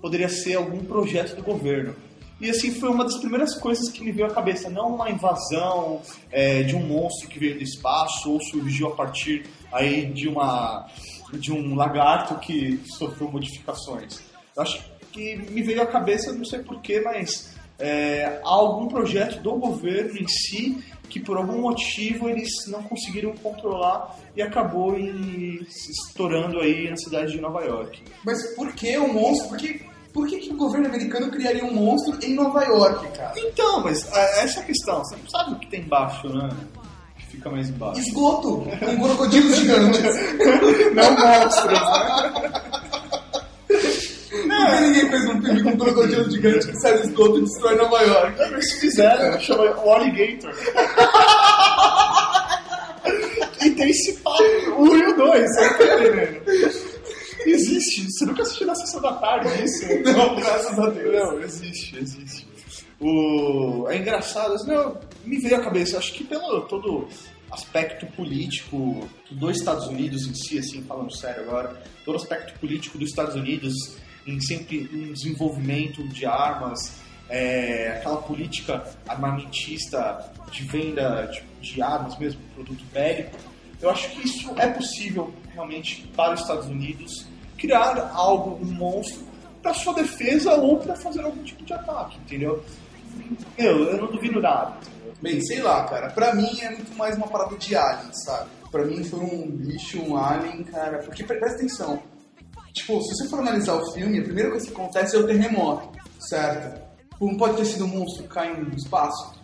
poderia 0.00 0.28
ser 0.28 0.54
algum 0.54 0.78
projeto 0.84 1.34
do 1.34 1.42
governo. 1.42 1.96
E 2.40 2.48
assim 2.48 2.70
foi 2.70 2.88
uma 2.88 3.02
das 3.02 3.18
primeiras 3.18 3.56
coisas 3.56 3.90
que 3.90 4.04
me 4.04 4.12
veio 4.12 4.28
à 4.28 4.30
cabeça, 4.30 4.70
não 4.70 4.94
uma 4.94 5.10
invasão 5.10 6.00
é, 6.30 6.62
de 6.62 6.76
um 6.76 6.86
monstro 6.86 7.28
que 7.28 7.40
veio 7.40 7.56
do 7.56 7.64
espaço 7.64 8.30
ou 8.30 8.40
surgiu 8.40 8.86
a 8.86 8.94
partir 8.94 9.44
aí 9.72 10.06
de 10.06 10.28
uma 10.28 10.86
de 11.32 11.52
um 11.52 11.74
lagarto 11.74 12.36
que 12.38 12.80
sofreu 12.98 13.30
modificações. 13.30 14.20
Eu 14.56 14.62
acho 14.62 14.82
que 15.12 15.36
me 15.36 15.62
veio 15.62 15.82
à 15.82 15.86
cabeça, 15.86 16.32
não 16.32 16.44
sei 16.44 16.60
porquê, 16.60 17.00
mas 17.00 17.54
é, 17.78 18.40
há 18.44 18.48
algum 18.48 18.88
projeto 18.88 19.40
do 19.42 19.54
governo 19.56 20.16
em 20.18 20.26
si 20.28 20.82
que 21.08 21.18
por 21.20 21.36
algum 21.38 21.60
motivo 21.62 22.28
eles 22.28 22.50
não 22.68 22.82
conseguiram 22.82 23.32
controlar 23.36 24.14
e 24.36 24.42
acabou 24.42 24.94
em- 24.98 25.64
se 25.70 25.90
estourando 25.92 26.60
aí 26.60 26.90
na 26.90 26.96
cidade 26.96 27.32
de 27.32 27.40
Nova 27.40 27.64
York. 27.64 28.02
Mas 28.24 28.54
por 28.54 28.72
que 28.74 28.96
o 28.98 29.10
monstro? 29.12 29.48
Por 29.48 29.56
que, 29.56 29.86
por 30.12 30.26
que, 30.26 30.38
que 30.38 30.50
o 30.52 30.56
governo 30.56 30.86
americano 30.88 31.30
criaria 31.30 31.64
um 31.64 31.72
monstro 31.72 32.18
em 32.22 32.34
Nova 32.34 32.62
York, 32.64 33.08
cara? 33.16 33.32
Então, 33.38 33.82
mas 33.82 34.06
é, 34.12 34.42
essa 34.44 34.60
é 34.60 34.62
a 34.62 34.66
questão. 34.66 34.98
Você 34.98 35.16
não 35.16 35.28
sabe 35.30 35.52
o 35.54 35.58
que 35.58 35.66
tem 35.68 35.80
embaixo, 35.80 36.28
né? 36.28 36.48
Fica 37.38 37.50
mais 37.50 37.70
embaixo. 37.70 38.00
Esgoto, 38.00 38.66
com 38.80 39.00
crocodilos 39.00 39.56
gigantes. 39.56 40.02
Não 40.92 41.10
monstros, 41.12 41.80
né? 44.46 44.66
Por 44.66 44.76
que 44.76 44.80
ninguém 44.80 45.08
fez 45.08 45.24
um 45.26 45.40
filme 45.40 45.62
com 45.62 45.78
crocodilos 45.78 46.34
gigantes 46.34 46.66
que 46.66 46.80
sai 46.80 46.98
do 46.98 47.04
esgoto 47.04 47.38
e 47.38 47.42
destrói 47.42 47.76
Nova 47.76 48.02
York? 48.02 48.42
Eles 48.42 48.72
fizeram, 48.80 49.38
chama 49.40 49.62
o 49.62 49.90
Alligator. 49.90 50.52
e 53.64 53.70
tem 53.70 53.88
esse 53.88 54.14
papo, 54.14 54.42
o 54.76 54.82
1 54.82 54.96
e 54.96 55.06
o 55.06 55.16
2, 55.16 55.48
você 55.48 55.60
não 55.60 55.78
tá 55.78 55.84
entendendo? 55.84 56.42
Existe, 57.46 58.10
você 58.10 58.26
nunca 58.26 58.42
assistiu 58.42 58.66
na 58.66 58.74
sessão 58.74 59.00
da 59.00 59.12
tarde 59.12 59.64
isso? 59.64 59.86
Não, 60.02 60.34
graças 60.34 60.76
a 60.76 60.90
Deus. 60.90 61.14
Não, 61.14 61.40
existe, 61.40 61.98
existe. 61.98 62.48
O... 63.00 63.86
É 63.88 63.96
engraçado, 63.96 64.54
assim, 64.54 64.72
não, 64.72 64.96
me 65.24 65.38
veio 65.38 65.56
à 65.56 65.60
cabeça, 65.60 65.98
acho 65.98 66.12
que 66.12 66.24
pelo 66.24 66.62
todo 66.62 67.08
aspecto 67.50 68.06
político 68.08 69.08
dos 69.30 69.56
Estados 69.56 69.86
Unidos 69.86 70.26
em 70.26 70.34
si, 70.34 70.58
assim, 70.58 70.82
falando 70.82 71.14
sério 71.14 71.42
agora, 71.42 71.82
todo 72.04 72.16
aspecto 72.16 72.58
político 72.58 72.98
dos 72.98 73.10
Estados 73.10 73.34
Unidos 73.34 73.96
em 74.26 74.40
sempre 74.40 74.88
um 74.92 75.12
desenvolvimento 75.12 76.06
de 76.08 76.26
armas, 76.26 77.00
é, 77.30 77.96
aquela 77.98 78.18
política 78.18 78.84
armamentista 79.06 80.30
de 80.50 80.64
venda 80.64 81.26
de, 81.26 81.72
de 81.72 81.82
armas 81.82 82.18
mesmo, 82.18 82.40
produto 82.54 82.84
bélico, 82.92 83.36
eu 83.80 83.90
acho 83.90 84.10
que 84.10 84.26
isso 84.26 84.52
é 84.58 84.66
possível 84.66 85.32
realmente 85.52 86.06
para 86.14 86.34
os 86.34 86.40
Estados 86.40 86.66
Unidos 86.66 87.26
criar 87.56 88.10
algo, 88.14 88.62
um 88.62 88.70
monstro 88.70 89.26
para 89.62 89.74
sua 89.74 89.94
defesa 89.94 90.54
ou 90.54 90.78
para 90.78 90.94
fazer 90.96 91.20
algum 91.22 91.42
tipo 91.42 91.64
de 91.64 91.72
ataque, 91.72 92.18
entendeu? 92.18 92.62
Eu, 93.56 93.84
eu 93.84 93.96
não 94.00 94.06
duvido 94.12 94.40
nada. 94.40 94.76
Bem, 95.20 95.40
sei 95.40 95.60
lá, 95.60 95.84
cara. 95.84 96.10
Pra 96.10 96.34
mim 96.34 96.60
é 96.60 96.70
muito 96.70 96.96
mais 96.96 97.16
uma 97.16 97.26
parada 97.28 97.56
de 97.56 97.74
alien, 97.74 98.10
sabe? 98.24 98.50
Pra 98.70 98.84
mim 98.84 99.02
foi 99.04 99.18
um 99.20 99.50
bicho, 99.50 100.00
um 100.00 100.16
alien, 100.16 100.62
cara. 100.64 100.98
Porque 100.98 101.24
pre- 101.24 101.38
presta 101.38 101.58
atenção. 101.58 102.02
Tipo, 102.72 103.00
se 103.02 103.14
você 103.16 103.28
for 103.28 103.40
analisar 103.40 103.74
o 103.74 103.92
filme, 103.92 104.20
a 104.20 104.22
primeira 104.22 104.50
coisa 104.50 104.66
que 104.66 104.72
acontece 104.72 105.16
é 105.16 105.18
o 105.18 105.26
terremoto, 105.26 105.90
certo? 106.20 106.80
Não 107.20 107.36
pode 107.36 107.56
ter 107.56 107.64
sido 107.64 107.84
um 107.84 107.88
monstro 107.88 108.24
caindo 108.28 108.68
no 108.70 108.76
espaço. 108.76 109.34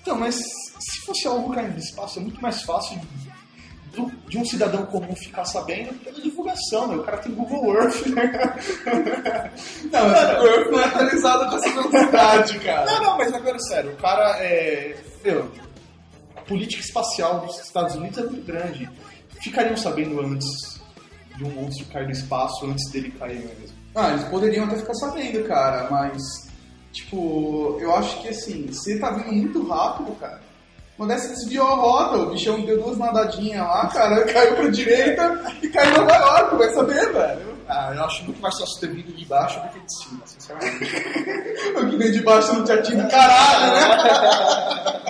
Então, 0.00 0.16
mas 0.16 0.36
se 0.36 1.00
fosse 1.04 1.26
algo 1.26 1.52
caindo 1.52 1.72
no 1.72 1.78
espaço, 1.78 2.18
é 2.20 2.22
muito 2.22 2.40
mais 2.40 2.62
fácil 2.62 3.00
do- 3.94 4.10
de 4.28 4.38
um 4.38 4.44
cidadão 4.44 4.86
comum 4.86 5.14
ficar 5.16 5.44
sabendo 5.44 5.92
pela 6.04 6.20
divulgação, 6.20 6.86
né? 6.88 6.96
O 6.96 7.02
cara 7.02 7.18
tem 7.18 7.32
Google 7.32 7.74
Earth, 7.76 8.06
né? 8.06 8.54
Não, 9.90 10.08
mas 10.08 10.40
o 10.40 10.46
Earth 10.46 10.70
não 10.70 10.80
é 10.80 10.84
atualizado 10.84 11.50
com 11.50 11.56
essa 11.56 11.70
velocidade, 11.70 12.58
cara. 12.60 12.86
Não, 12.86 13.02
não, 13.02 13.18
mas 13.18 13.32
agora 13.32 13.58
sério, 13.58 13.92
o 13.92 13.96
cara 13.96 14.36
é. 14.38 14.96
Meu, 15.24 15.50
a 16.36 16.40
política 16.42 16.82
espacial 16.82 17.40
dos 17.46 17.58
Estados 17.60 17.94
Unidos 17.96 18.18
é 18.18 18.22
muito 18.22 18.46
grande. 18.46 18.88
Ficariam 19.42 19.76
sabendo 19.76 20.20
antes 20.20 20.80
de 21.36 21.44
um 21.44 21.50
monstro 21.50 21.86
cair 21.86 22.04
no 22.06 22.12
espaço, 22.12 22.66
antes 22.66 22.90
dele 22.90 23.10
cair 23.18 23.38
mesmo. 23.40 23.76
Ah, 23.94 24.10
eles 24.10 24.24
poderiam 24.24 24.66
até 24.66 24.76
ficar 24.76 24.94
sabendo, 24.94 25.46
cara, 25.48 25.88
mas, 25.90 26.22
tipo, 26.92 27.76
eu 27.80 27.94
acho 27.96 28.20
que 28.22 28.28
assim, 28.28 28.66
você 28.66 28.98
tá 28.98 29.10
vindo 29.10 29.32
muito 29.32 29.66
rápido, 29.68 30.12
cara. 30.20 30.40
Quando 31.00 31.14
você 31.14 31.28
desviou 31.28 31.66
a 31.66 31.76
rota, 31.76 32.16
o 32.18 32.30
bichão 32.30 32.60
deu 32.60 32.82
duas 32.82 32.98
nadadinhas 32.98 33.66
lá, 33.66 33.86
cara, 33.86 34.22
caiu 34.30 34.54
pra 34.54 34.68
direita 34.68 35.40
e 35.62 35.68
caiu 35.70 35.96
Nova 35.96 36.14
York, 36.14 36.56
vai 36.56 36.74
saber, 36.74 37.10
velho. 37.10 37.56
Ah, 37.66 37.90
eu 37.94 38.04
acho 38.04 38.22
muito 38.24 38.38
mais 38.42 38.58
fácil 38.58 38.80
ter 38.80 38.92
vindo 38.92 39.16
de 39.16 39.24
baixo 39.24 39.58
do 39.62 39.68
que 39.70 39.80
de 39.80 39.96
cima, 39.96 40.20
sinceramente. 40.26 40.92
O 41.80 41.88
que 41.88 41.96
vem 41.96 42.12
de 42.12 42.20
baixo 42.20 42.52
não 42.52 42.64
te 42.64 42.72
atinge 42.72 43.08
caralho, 43.08 43.72
né? 43.72 45.00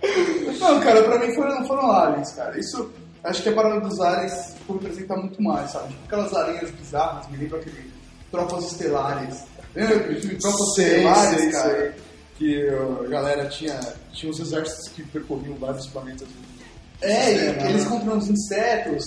Não, 0.58 0.80
cara, 0.80 1.02
pra 1.02 1.18
mim 1.18 1.34
foram, 1.34 1.66
foram 1.66 1.92
aliens, 1.92 2.32
cara. 2.32 2.58
Isso, 2.58 2.90
acho 3.22 3.42
que 3.42 3.50
a 3.50 3.52
parada 3.52 3.80
dos 3.80 4.00
aliens 4.00 4.54
representa 4.66 5.14
muito 5.14 5.42
mais, 5.42 5.72
sabe? 5.72 5.88
Tipo, 5.88 6.04
aquelas 6.06 6.34
aranhas 6.34 6.70
bizarras, 6.70 7.28
me 7.28 7.36
lembra 7.36 7.58
aquele 7.58 7.92
Tropas 8.30 8.64
Estelares. 8.64 9.44
Lembra 9.74 9.96
aquele 9.96 10.20
filme 10.22 10.38
Tropas 10.38 10.68
Estelares, 10.68 11.40
sei, 11.40 11.50
cara? 11.50 11.70
sei. 11.70 12.07
Que 12.38 12.68
a 13.04 13.08
galera 13.08 13.48
tinha, 13.48 13.78
tinha 14.12 14.30
uns 14.30 14.38
exércitos 14.38 14.88
que 14.88 15.02
percorriam 15.02 15.56
vários 15.56 15.86
planetas. 15.88 16.28
É, 17.00 17.10
É, 17.10 17.70
eles 17.70 17.84
né? 17.84 17.90
compram 17.90 18.16
uns 18.16 18.28
insetos. 18.28 19.04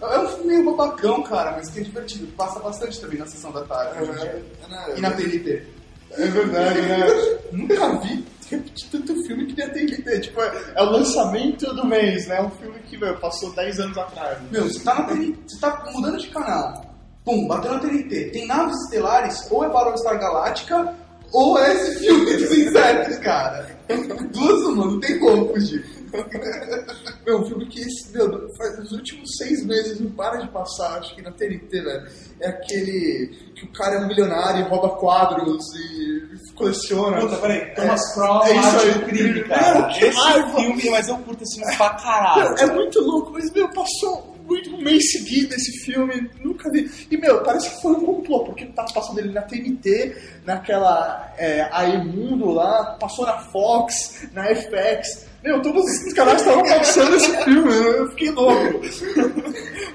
É 0.00 0.18
um 0.18 0.28
filme 0.28 0.46
meio 0.46 0.64
babacão, 0.76 1.22
cara, 1.22 1.52
mas 1.52 1.70
que 1.70 1.80
é 1.80 1.82
divertido. 1.82 2.26
Passa 2.36 2.58
bastante 2.60 3.00
também 3.00 3.18
na 3.18 3.26
sessão 3.26 3.52
da 3.52 3.62
tarde. 3.62 4.02
hoje 4.02 4.10
em 4.12 4.14
dia. 4.20 4.42
E 4.96 5.00
na 5.00 5.10
TNT. 5.12 5.66
É 6.12 6.26
verdade, 6.26 6.80
né? 6.82 7.06
Nunca 7.52 7.98
vi 8.00 8.24
repetir 8.50 8.90
tanto 8.92 9.14
filme 9.26 9.46
que 9.46 9.56
nem 9.56 9.66
a 9.66 9.70
TNT. 9.70 10.20
Tipo, 10.20 10.40
é, 10.42 10.72
É 10.76 10.82
o 10.82 10.90
lançamento 10.90 11.72
do 11.74 11.86
mês, 11.86 12.26
né? 12.26 12.40
Um 12.42 12.50
filme 12.50 12.78
que 12.80 12.96
meu, 12.98 13.16
passou 13.18 13.52
10 13.54 13.80
anos 13.80 13.96
atrás. 13.98 14.38
né? 14.40 14.48
Meu, 14.50 14.64
você 14.64 14.80
tá 14.84 14.94
na 14.94 15.04
TNT, 15.04 15.38
você 15.48 15.60
tá 15.60 15.84
mudando 15.92 16.18
de 16.18 16.28
canal. 16.28 16.84
Pum, 17.24 17.46
bateu 17.46 17.72
na 17.74 17.78
TNT. 17.80 18.30
Tem 18.30 18.46
naves 18.46 18.76
estelares, 18.84 19.46
ou 19.50 19.64
é 19.64 19.68
Battlestar 19.68 20.18
Galáctica, 20.18 20.94
ou 21.32 21.58
é 21.58 21.72
esse 21.74 21.98
filme 22.00 22.36
dos 22.36 22.50
insetos, 22.56 23.18
cara. 23.18 23.66
Duas 24.32 24.62
uma, 24.66 24.86
não 24.86 25.00
tem 25.00 25.18
como 25.18 25.48
fugir. 25.52 25.84
Meu, 27.24 27.40
um 27.40 27.46
filme 27.46 27.66
que 27.66 27.80
esse, 27.80 28.12
meu, 28.12 28.46
faz 28.56 28.78
os 28.78 28.92
últimos 28.92 29.30
seis 29.38 29.64
meses 29.64 29.98
não 29.98 30.10
para 30.10 30.36
de 30.36 30.48
passar, 30.48 30.98
acho 30.98 31.14
que 31.14 31.22
na 31.22 31.30
TNT, 31.32 31.80
velho. 31.80 32.06
É 32.40 32.48
aquele 32.48 33.34
que 33.54 33.64
o 33.64 33.72
cara 33.72 33.96
é 33.96 33.98
um 34.00 34.08
milionário 34.08 34.60
e 34.66 34.68
rouba 34.68 34.90
quadros 34.96 35.64
e 35.74 36.52
coleciona. 36.54 37.18
Puta, 37.20 37.36
peraí, 37.36 37.74
Thomas 37.74 38.14
Crown, 38.14 38.42
é 38.44 38.56
isso 38.56 38.98
do 38.98 39.06
Crime, 39.06 39.44
cara. 39.44 39.80
Meu, 39.80 40.08
Esse 40.08 40.18
raiva. 40.18 40.60
filme, 40.60 40.90
mas 40.90 41.08
eu 41.08 41.16
curto 41.18 41.42
esse 41.44 41.58
filme 41.58 41.76
pra 41.76 41.90
caralho. 41.94 42.54
Meu, 42.54 42.58
é 42.58 42.66
muito 42.74 43.00
louco, 43.00 43.30
mas, 43.32 43.50
meu, 43.52 43.68
passou 43.70 44.31
muito 44.52 44.74
um 44.74 44.82
mês 44.82 45.10
seguido 45.10 45.54
esse 45.54 45.72
filme, 45.84 46.30
nunca 46.42 46.70
vi. 46.70 46.90
E, 47.10 47.16
meu, 47.16 47.42
parece 47.42 47.70
que 47.70 47.82
foi 47.82 47.92
um 47.92 48.04
complô, 48.04 48.44
porque 48.44 48.66
tá 48.66 48.84
passando 48.94 49.18
ele 49.18 49.32
na 49.32 49.42
TNT, 49.42 50.14
naquela 50.44 51.32
é, 51.38 51.68
Aimundo 51.72 52.50
lá, 52.50 52.96
passou 53.00 53.24
na 53.24 53.38
Fox, 53.38 54.28
na 54.34 54.44
FX. 54.54 55.26
Meu, 55.42 55.60
todos 55.62 55.84
os 55.84 56.12
canais 56.12 56.40
estavam 56.40 56.62
passando 56.62 57.16
esse 57.16 57.44
filme, 57.44 57.72
eu 57.72 58.08
fiquei 58.10 58.30
louco. 58.30 58.80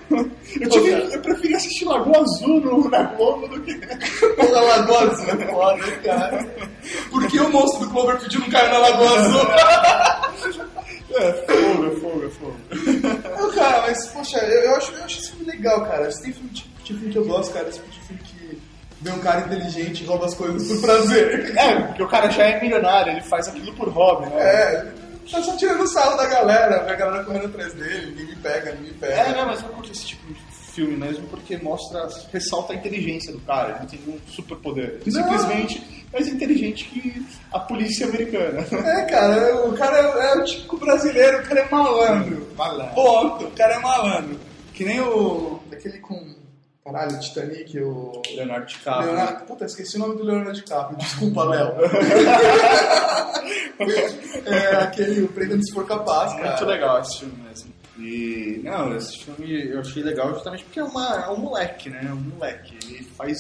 Eu, 0.60 0.70
tive, 0.70 1.14
eu 1.14 1.22
preferi 1.22 1.54
assistir 1.54 1.86
Lagoa 1.86 2.22
Azul 2.22 2.62
no, 2.62 2.90
na 2.90 3.04
Globo 3.04 3.48
do 3.48 3.62
que. 3.62 3.76
Porra, 4.36 4.62
Lagoa 4.62 5.12
Azul 5.12 5.26
é 5.28 5.46
foda, 5.46 5.92
cara. 5.98 6.48
Por 7.12 7.28
que 7.28 7.40
o 7.40 7.52
monstro 7.52 7.82
do 7.82 7.92
Cloverfield 7.92 8.40
não 8.40 8.50
caiu 8.50 8.72
na 8.72 8.78
Lagoa 8.80 9.20
Azul? 9.20 9.42
É, 11.18 11.34
fogo, 11.34 11.86
é 11.86 12.00
fogo, 12.00 12.26
é 12.26 12.30
fogo. 12.30 12.58
Não, 13.40 13.52
cara, 13.54 13.82
mas, 13.82 14.08
poxa, 14.08 14.38
eu, 14.40 14.62
eu 14.62 14.76
acho, 14.76 14.94
eu 14.94 15.04
acho 15.04 15.20
esse 15.20 15.32
filme 15.32 15.46
legal, 15.52 15.86
cara. 15.86 16.08
Esse 16.08 16.22
tem 16.22 16.34
filme, 16.34 16.50
tipo, 16.50 16.70
tipo 16.84 16.84
de 16.84 16.94
filme 16.94 17.12
que 17.12 17.18
eu 17.18 17.26
gosto, 17.26 17.54
cara. 17.54 17.68
Esse 17.70 17.80
tipo 17.80 17.92
de 17.92 18.00
filme 18.02 18.22
que 18.24 18.62
vê 19.02 19.12
um 19.12 19.20
cara 19.20 19.42
inteligente 19.42 20.04
e 20.04 20.06
rouba 20.08 20.26
as 20.26 20.34
coisas 20.34 20.68
por 20.68 20.82
prazer. 20.82 21.58
É, 21.58 21.82
porque 21.82 22.04
o 22.04 22.08
cara 22.08 22.30
já 22.30 22.44
é 22.44 22.62
milionário, 22.62 23.12
ele 23.12 23.22
faz 23.22 23.48
aquilo 23.48 23.74
por 23.74 23.90
hobby, 23.90 24.30
né? 24.30 24.40
É, 24.40 24.92
tá 25.32 25.42
só 25.42 25.56
tirando 25.56 25.88
sarro 25.88 26.18
da 26.18 26.26
galera, 26.28 26.84
vê 26.84 26.92
a 26.92 26.96
galera 26.96 27.24
correndo 27.24 27.46
atrás 27.46 27.74
dele, 27.74 28.08
ninguém 28.08 28.26
me 28.28 28.36
pega, 28.38 28.72
ninguém 28.72 28.92
me 28.92 28.98
pega. 28.98 29.14
É, 29.14 29.36
não, 29.36 29.46
mas 29.46 29.62
eu 29.62 29.70
curto 29.70 29.92
esse 29.92 30.06
tipo 30.06 30.26
de 30.28 30.34
filme 30.34 30.47
mesmo 30.86 31.28
porque 31.28 31.58
mostra, 31.58 32.08
ressalta 32.32 32.74
a 32.74 32.76
inteligência 32.76 33.32
do 33.32 33.40
cara. 33.40 33.70
Ele 33.70 33.80
não 33.80 33.86
tem 33.88 34.00
um 34.08 34.20
superpoder. 34.28 35.00
Ele 35.02 35.12
simplesmente 35.12 36.06
mais 36.12 36.28
inteligente 36.28 36.86
que 36.86 37.26
a 37.52 37.60
polícia 37.60 38.08
americana. 38.08 38.66
É, 38.72 39.06
cara, 39.06 39.68
o 39.68 39.74
cara 39.74 39.98
é, 39.98 40.34
é 40.34 40.36
o 40.38 40.44
típico 40.44 40.78
brasileiro, 40.78 41.40
o 41.40 41.44
cara 41.44 41.60
é 41.62 41.70
malandro. 41.70 42.48
Malandro. 42.56 42.96
Ponto, 42.96 43.46
o 43.46 43.52
cara 43.52 43.76
é 43.76 43.80
malandro. 43.80 44.40
Que 44.74 44.86
nem 44.86 45.02
o. 45.02 45.60
Aquele 45.72 46.00
com. 46.00 46.36
Caralho, 46.84 47.20
Titanic, 47.20 47.80
o. 47.80 48.22
Leonardo 48.36 48.68
DiCaprio. 48.68 49.08
Leonardo, 49.08 49.46
puta, 49.46 49.66
esqueci 49.66 49.98
o 49.98 50.00
nome 50.00 50.16
do 50.16 50.24
Leonardo 50.24 50.54
DiCaprio. 50.54 50.98
Desculpa, 50.98 51.44
Léo. 51.44 51.74
é 54.46 54.76
aquele 54.84 55.24
o 55.24 55.28
Prenda-me 55.30 55.66
se 55.66 55.74
for 55.74 55.86
capaz, 55.86 56.34
cara. 56.34 56.52
Muito 56.52 56.66
legal 56.66 57.02
esse 57.02 57.20
filme 57.20 57.36
mesmo. 57.44 57.74
E, 58.00 58.62
não, 58.64 58.96
esse 58.96 59.24
filme 59.24 59.70
eu 59.70 59.80
achei 59.80 60.04
legal 60.04 60.34
justamente 60.34 60.64
porque 60.64 60.80
é, 60.80 60.84
uma, 60.84 61.16
é 61.16 61.30
um 61.30 61.38
moleque, 61.40 61.90
né? 61.90 62.06
É 62.08 62.14
um 62.14 62.22
moleque. 62.22 62.78
Ele 62.88 63.04
faz, 63.04 63.38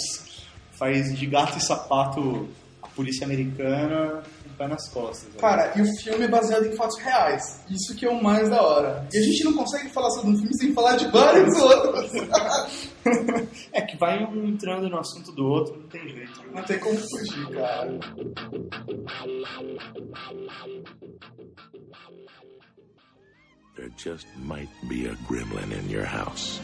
faz 0.71 1.15
de 1.17 1.25
gato 1.25 1.57
e 1.57 1.61
sapato 1.61 2.47
a 2.81 2.87
polícia 2.87 3.25
americana 3.25 4.23
com 4.43 4.49
o 4.49 4.53
pé 4.57 4.67
nas 4.67 4.89
costas. 4.89 5.31
né? 5.33 5.39
Cara, 5.39 5.73
e 5.75 5.81
o 5.81 5.85
filme 5.97 6.25
é 6.25 6.27
baseado 6.27 6.65
em 6.65 6.75
fatos 6.75 6.97
reais. 6.99 7.63
Isso 7.69 7.95
que 7.95 8.05
é 8.05 8.09
o 8.09 8.21
mais 8.21 8.49
da 8.49 8.61
hora. 8.61 9.07
E 9.13 9.17
a 9.17 9.21
gente 9.21 9.43
não 9.43 9.53
consegue 9.53 9.89
falar 9.89 10.09
sobre 10.11 10.31
um 10.31 10.37
filme 10.37 10.57
sem 10.57 10.73
falar 10.73 10.95
de 10.95 11.07
vários 11.09 11.55
outros. 11.61 12.11
é 13.73 13.81
que 13.81 13.97
vai 13.97 14.23
um 14.25 14.47
entrando 14.47 14.89
no 14.89 14.97
assunto 14.99 15.31
do 15.31 15.45
outro, 15.45 15.77
não 15.79 15.87
tem 15.87 16.07
jeito. 16.09 16.41
Não 16.51 16.63
tem 16.63 16.79
como 16.79 16.97
fugir, 16.97 17.47
cara. 17.51 17.99
There 23.77 23.91
just 23.95 24.25
might 24.43 24.69
be 24.89 25.05
a 25.05 25.13
gremlin 25.29 25.71
in 25.71 25.87
your 25.87 26.03
house. 26.03 26.59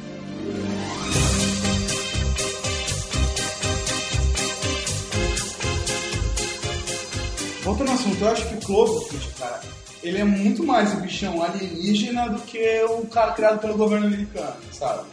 Voltando 7.64 7.90
ao 7.90 7.96
assunto, 7.96 8.20
eu 8.20 8.30
acho 8.30 8.50
que 8.50 8.56
o 8.56 8.62
Cloverfield, 8.62 9.28
cara, 9.38 9.62
ele 10.02 10.18
é 10.18 10.24
muito 10.24 10.64
mais 10.64 10.92
o 10.94 10.98
bichão 10.98 11.44
alienígena 11.44 12.30
do 12.30 12.42
que 12.42 12.84
o 12.86 13.06
cara 13.06 13.34
criado 13.34 13.60
pelo 13.60 13.78
governo 13.78 14.08
americano, 14.08 14.58
sabe? 14.72 15.08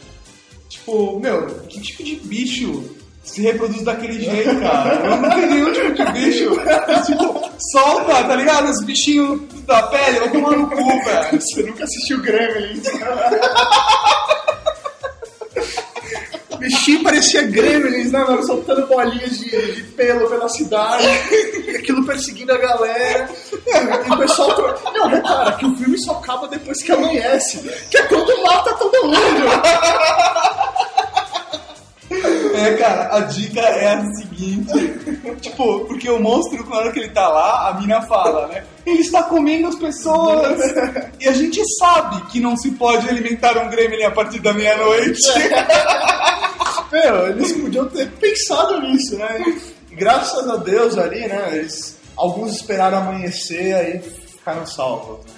Tipo, 0.69 1.19
meu, 1.19 1.59
que 1.67 1.79
tipo 1.81 2.03
de 2.03 2.15
bicho 2.15 2.95
se 3.23 3.41
reproduz 3.41 3.83
daquele 3.83 4.19
jeito, 4.19 4.59
cara? 4.59 4.95
Eu 4.95 5.17
não 5.17 5.29
tenho 5.29 5.49
nenhum 5.49 5.71
tipo 5.71 5.93
de 5.93 6.11
bicho. 6.11 6.49
tipo, 7.05 7.51
solta, 7.71 8.23
tá 8.23 8.35
ligado? 8.35 8.69
Os 8.69 8.83
bichinhos 8.83 9.41
da 9.65 9.83
pele, 9.83 10.19
vai 10.19 10.29
tomar 10.31 10.57
no 10.57 10.69
cu, 10.69 11.03
velho. 11.03 11.39
Você 11.39 11.63
nunca 11.63 11.83
assistiu 11.83 12.21
Gremlins? 12.21 12.87
O 16.49 16.57
bichinho 16.57 17.03
parecia 17.03 17.43
Gremlins, 17.43 18.11
né, 18.11 18.19
mano? 18.19 18.43
Soltando 18.43 18.87
bolinhas 18.87 19.37
de, 19.37 19.49
de 19.49 19.83
pelo 19.83 20.27
pela 20.27 20.49
cidade, 20.49 21.07
aquilo 21.77 22.05
perseguindo 22.05 22.51
a 22.53 22.57
galera. 22.57 23.29
E 23.51 24.11
o 24.11 24.17
pessoal. 24.17 24.81
Não, 24.93 25.07
repara 25.07 25.51
que 25.53 25.65
o 25.65 25.75
filme 25.75 25.97
só 25.99 26.13
acaba 26.13 26.47
depois 26.47 26.81
que 26.81 26.91
amanhece, 26.91 27.59
que 27.89 27.97
é 27.97 28.03
quando 28.03 28.43
mata 28.43 28.73
todo 28.73 29.07
mundo. 29.07 29.21
É, 32.53 32.73
cara, 32.77 33.15
a 33.15 33.19
dica 33.21 33.59
é 33.59 33.93
a 33.93 34.05
seguinte. 34.13 34.71
Tipo, 35.41 35.85
porque 35.85 36.09
o 36.09 36.19
monstro, 36.19 36.67
na 36.67 36.77
hora 36.77 36.91
que 36.91 36.99
ele 36.99 37.09
tá 37.09 37.27
lá, 37.27 37.69
a 37.69 37.79
mina 37.79 38.01
fala, 38.03 38.47
né? 38.47 38.63
Ele 38.85 38.99
está 38.99 39.23
comendo 39.23 39.67
as 39.67 39.75
pessoas. 39.75 40.57
E 41.19 41.27
a 41.27 41.33
gente 41.33 41.61
sabe 41.77 42.21
que 42.27 42.39
não 42.39 42.57
se 42.57 42.71
pode 42.71 43.07
alimentar 43.07 43.57
um 43.57 43.69
gremlin 43.69 44.03
a 44.03 44.11
partir 44.11 44.39
da 44.39 44.53
meia-noite. 44.53 45.21
Meu, 46.91 47.29
eles 47.29 47.53
podiam 47.53 47.87
ter 47.87 48.11
pensado 48.11 48.81
nisso, 48.81 49.17
né? 49.17 49.39
E 49.89 49.95
graças 49.95 50.47
a 50.49 50.57
Deus 50.57 50.97
ali, 50.97 51.27
né? 51.27 51.57
Eles, 51.57 51.97
alguns 52.17 52.55
esperaram 52.55 52.97
amanhecer, 52.97 53.73
aí 53.73 53.99
ficaram 53.99 54.65
salvos, 54.65 55.25
né? 55.25 55.31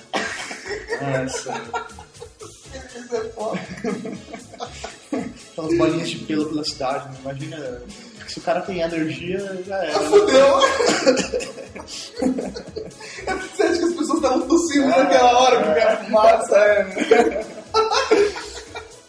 Essa. 1.26 1.62
Isso 2.73 3.15
é 3.15 3.23
foda. 3.36 3.60
Aquelas 5.54 5.78
bolinhas 5.78 6.10
de 6.10 6.18
pelo 6.20 6.46
pela 6.48 6.63
cidade, 6.63 7.06
né? 7.10 7.16
Imagina, 7.22 7.82
se 8.28 8.39
o 8.39 8.42
cara 8.42 8.62
tem 8.62 8.84
alergia, 8.84 9.62
já 9.66 9.78
era. 9.78 10.00
né? 10.00 10.10
Fudeu. 10.10 10.60
É 13.28 13.34
porque 13.36 13.56
você 13.56 13.63
acha 13.63 13.78
que 13.78 13.86
as 13.86 13.94
pessoas 13.94 14.16
estavam 14.18 14.48
tossindo 14.48 14.88
naquela 14.88 15.39
hora 15.39 15.63
que 15.63 15.70
o 15.70 15.74
cara 15.76 15.98
fumaça, 16.04 16.58
é, 16.58 16.84
né? 16.84 17.46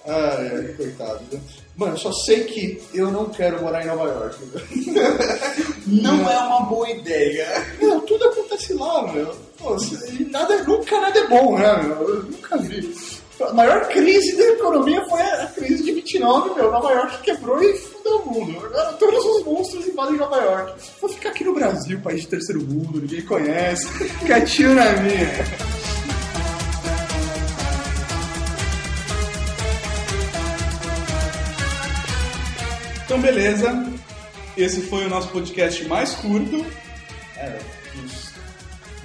Ai, 0.07 0.50
ai, 0.54 0.74
coitado. 0.76 1.20
né? 1.33 1.40
Mano, 1.76 1.94
eu 1.94 1.96
só 1.98 2.12
sei 2.12 2.44
que 2.44 2.83
eu 2.92 3.11
não 3.11 3.24
quero 3.30 3.62
morar 3.62 3.83
em 3.83 3.87
Nova 3.87 4.04
York. 4.04 4.37
Não 5.87 6.30
é 6.30 6.38
uma 6.40 6.61
boa 6.66 6.90
ideia. 6.90 7.46
Meu, 7.80 8.00
tudo 8.02 8.24
acontece 8.28 8.74
lá, 8.74 9.11
meu. 9.11 9.35
Pô, 9.59 9.76
nada, 10.30 10.62
nunca 10.64 11.00
nada 11.00 11.18
é 11.18 11.26
bom, 11.26 11.59
né, 11.59 11.83
meu? 11.83 12.09
Eu 12.09 12.22
nunca 12.24 12.59
vi. 12.59 12.94
A 13.40 13.53
maior 13.53 13.88
crise 13.88 14.37
da 14.37 14.44
economia 14.44 15.05
foi 15.09 15.20
a 15.20 15.47
crise 15.47 15.83
de 15.83 15.92
29, 15.92 16.55
meu. 16.55 16.70
Nova 16.70 16.92
York 16.92 17.23
quebrou 17.23 17.61
e 17.62 17.77
fudeu 17.77 18.18
o 18.18 18.33
mundo. 18.33 18.61
Todos 18.99 19.25
os 19.25 19.44
monstros 19.44 19.88
invadem 19.88 20.16
Nova 20.16 20.37
York. 20.37 20.73
Vou 21.01 21.11
ficar 21.11 21.31
aqui 21.31 21.42
no 21.42 21.55
Brasil, 21.55 22.01
país 22.01 22.23
de 22.23 22.29
terceiro 22.29 22.62
mundo, 22.62 23.01
ninguém 23.01 23.23
conhece. 23.23 23.88
Quietinho 24.25 24.75
na 24.75 24.92
minha. 24.92 25.44
Então, 33.05 33.20
beleza. 33.20 33.85
Esse 34.57 34.83
foi 34.83 35.07
o 35.07 35.09
nosso 35.09 35.29
podcast 35.29 35.85
mais 35.87 36.14
curto. 36.14 36.64
É, 37.37 37.59
os, 38.05 38.34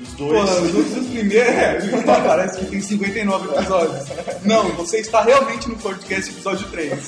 os 0.02 0.14
dois. 0.14 0.50
Porra, 0.50 0.62
os 0.62 0.76
outros 0.76 1.08
primeiros. 1.08 1.84
É, 1.86 2.04
parece 2.04 2.60
que 2.60 2.66
tem 2.66 2.82
59 2.82 3.56
episódios. 3.56 4.08
Não, 4.44 4.70
você 4.76 5.00
está 5.00 5.22
realmente 5.22 5.70
no 5.70 5.78
podcast 5.78 6.32
episódio 6.32 6.68
3. 6.70 7.00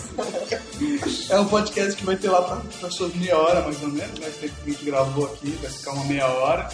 É 1.30 1.40
um 1.40 1.46
podcast 1.46 1.96
que 1.96 2.06
vai 2.06 2.16
ter 2.16 2.30
lá 2.30 2.42
pra, 2.42 2.58
pra 2.80 2.90
suas 2.90 3.14
meia 3.16 3.38
hora, 3.38 3.62
mais 3.62 3.82
ou 3.82 3.90
menos, 3.90 4.20
né? 4.20 4.30
Que 4.40 4.46
a 4.46 4.70
gente 4.70 4.86
gravou 4.86 5.26
aqui, 5.26 5.58
vai 5.62 5.72
ficar 5.72 5.92
uma 5.92 6.06
meia 6.06 6.28
hora. 6.28 6.70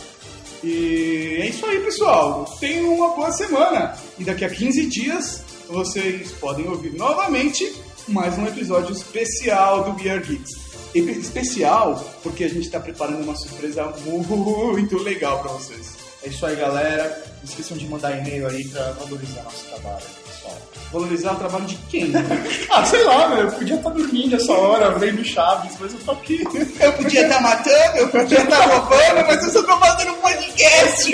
E 0.63 1.37
é 1.41 1.47
isso 1.47 1.65
aí, 1.65 1.79
pessoal. 1.79 2.45
Tenham 2.59 2.93
uma 2.93 3.15
boa 3.15 3.31
semana. 3.31 3.95
E 4.17 4.23
daqui 4.23 4.43
a 4.43 4.49
15 4.49 4.85
dias 4.87 5.43
vocês 5.69 6.31
podem 6.33 6.67
ouvir 6.67 6.93
novamente 6.93 7.75
mais 8.07 8.37
um 8.37 8.47
episódio 8.47 8.93
especial 8.93 9.83
do 9.83 10.01
We 10.01 10.09
Are 10.09 10.23
Geeks. 10.23 10.51
Especial 10.95 12.03
porque 12.23 12.45
a 12.45 12.49
gente 12.49 12.65
está 12.65 12.79
preparando 12.79 13.21
uma 13.23 13.35
surpresa 13.35 13.93
muito 14.05 14.97
legal 14.97 15.39
para 15.41 15.51
vocês. 15.51 15.96
É 16.27 16.29
isso 16.29 16.45
aí, 16.45 16.57
galera. 16.57 17.23
Não 17.37 17.49
esqueçam 17.49 17.77
de 17.77 17.87
mandar 17.87 18.11
e-mail 18.17 18.45
aí 18.47 18.67
pra 18.67 18.91
valorizar 18.91 19.43
nosso 19.43 19.63
trabalho, 19.63 20.03
pessoal. 20.25 20.57
Valorizar 20.91 21.31
o 21.31 21.35
trabalho 21.37 21.65
de 21.65 21.75
quem? 21.89 22.11
Ah, 22.69 22.83
sei 22.85 23.01
lá, 23.05 23.29
meu. 23.29 23.45
Eu 23.45 23.51
podia 23.53 23.75
estar 23.77 23.89
dormindo 23.91 24.35
essa 24.35 24.51
hora, 24.51 24.91
vendo 24.99 25.23
Chaves, 25.23 25.77
mas 25.79 25.93
eu 25.93 25.99
tô 25.99 26.11
aqui. 26.11 26.43
Eu 26.81 26.91
podia 26.93 27.21
estar 27.21 27.41
matando, 27.41 27.97
eu 27.97 28.09
podia 28.09 28.43
estar 28.43 28.59
roubando, 28.59 29.25
mas 29.25 29.41
eu 29.45 29.51
só 29.53 29.63
tô 29.63 29.77
fazendo 29.79 30.11
um 30.11 30.15
podcast. 30.15 31.11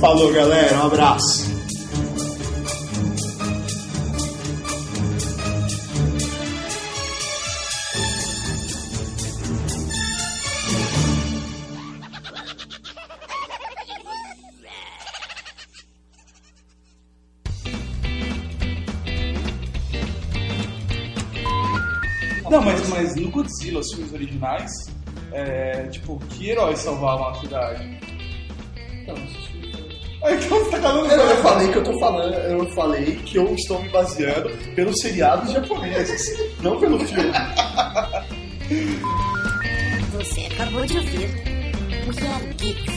Falou, 0.00 0.32
galera. 0.32 0.76
Um 0.76 0.86
abraço. 0.86 1.55
Godzilla, 23.36 23.80
os 23.80 23.92
filmes 23.92 24.12
originais, 24.12 24.70
é, 25.32 25.82
tipo, 25.88 26.18
que 26.30 26.50
heróis 26.50 26.78
salvavam 26.78 27.28
a 27.28 27.34
cidade? 27.34 27.98
Ah, 30.22 30.32
Então 30.32 30.58
você 30.64 30.70
tá 30.78 30.80
falando 30.88 31.10
Eu, 31.12 31.20
eu 31.20 31.36
falei 31.42 31.68
que 31.70 31.76
eu 31.78 31.84
tô 31.84 31.98
falando, 32.00 32.34
eu 32.34 32.74
falei 32.74 33.16
que 33.16 33.36
eu 33.38 33.54
estou 33.54 33.82
me 33.82 33.88
baseando 33.90 34.50
pelos 34.74 34.98
seriados 35.00 35.52
japoneses, 35.52 36.36
não 36.62 36.80
pelo 36.80 36.98
filme. 37.00 37.30
Você 40.12 40.40
acabou 40.52 40.84
de 40.86 40.96
ouvir 40.96 41.28
o 42.08 42.54
Geeks. 42.56 42.95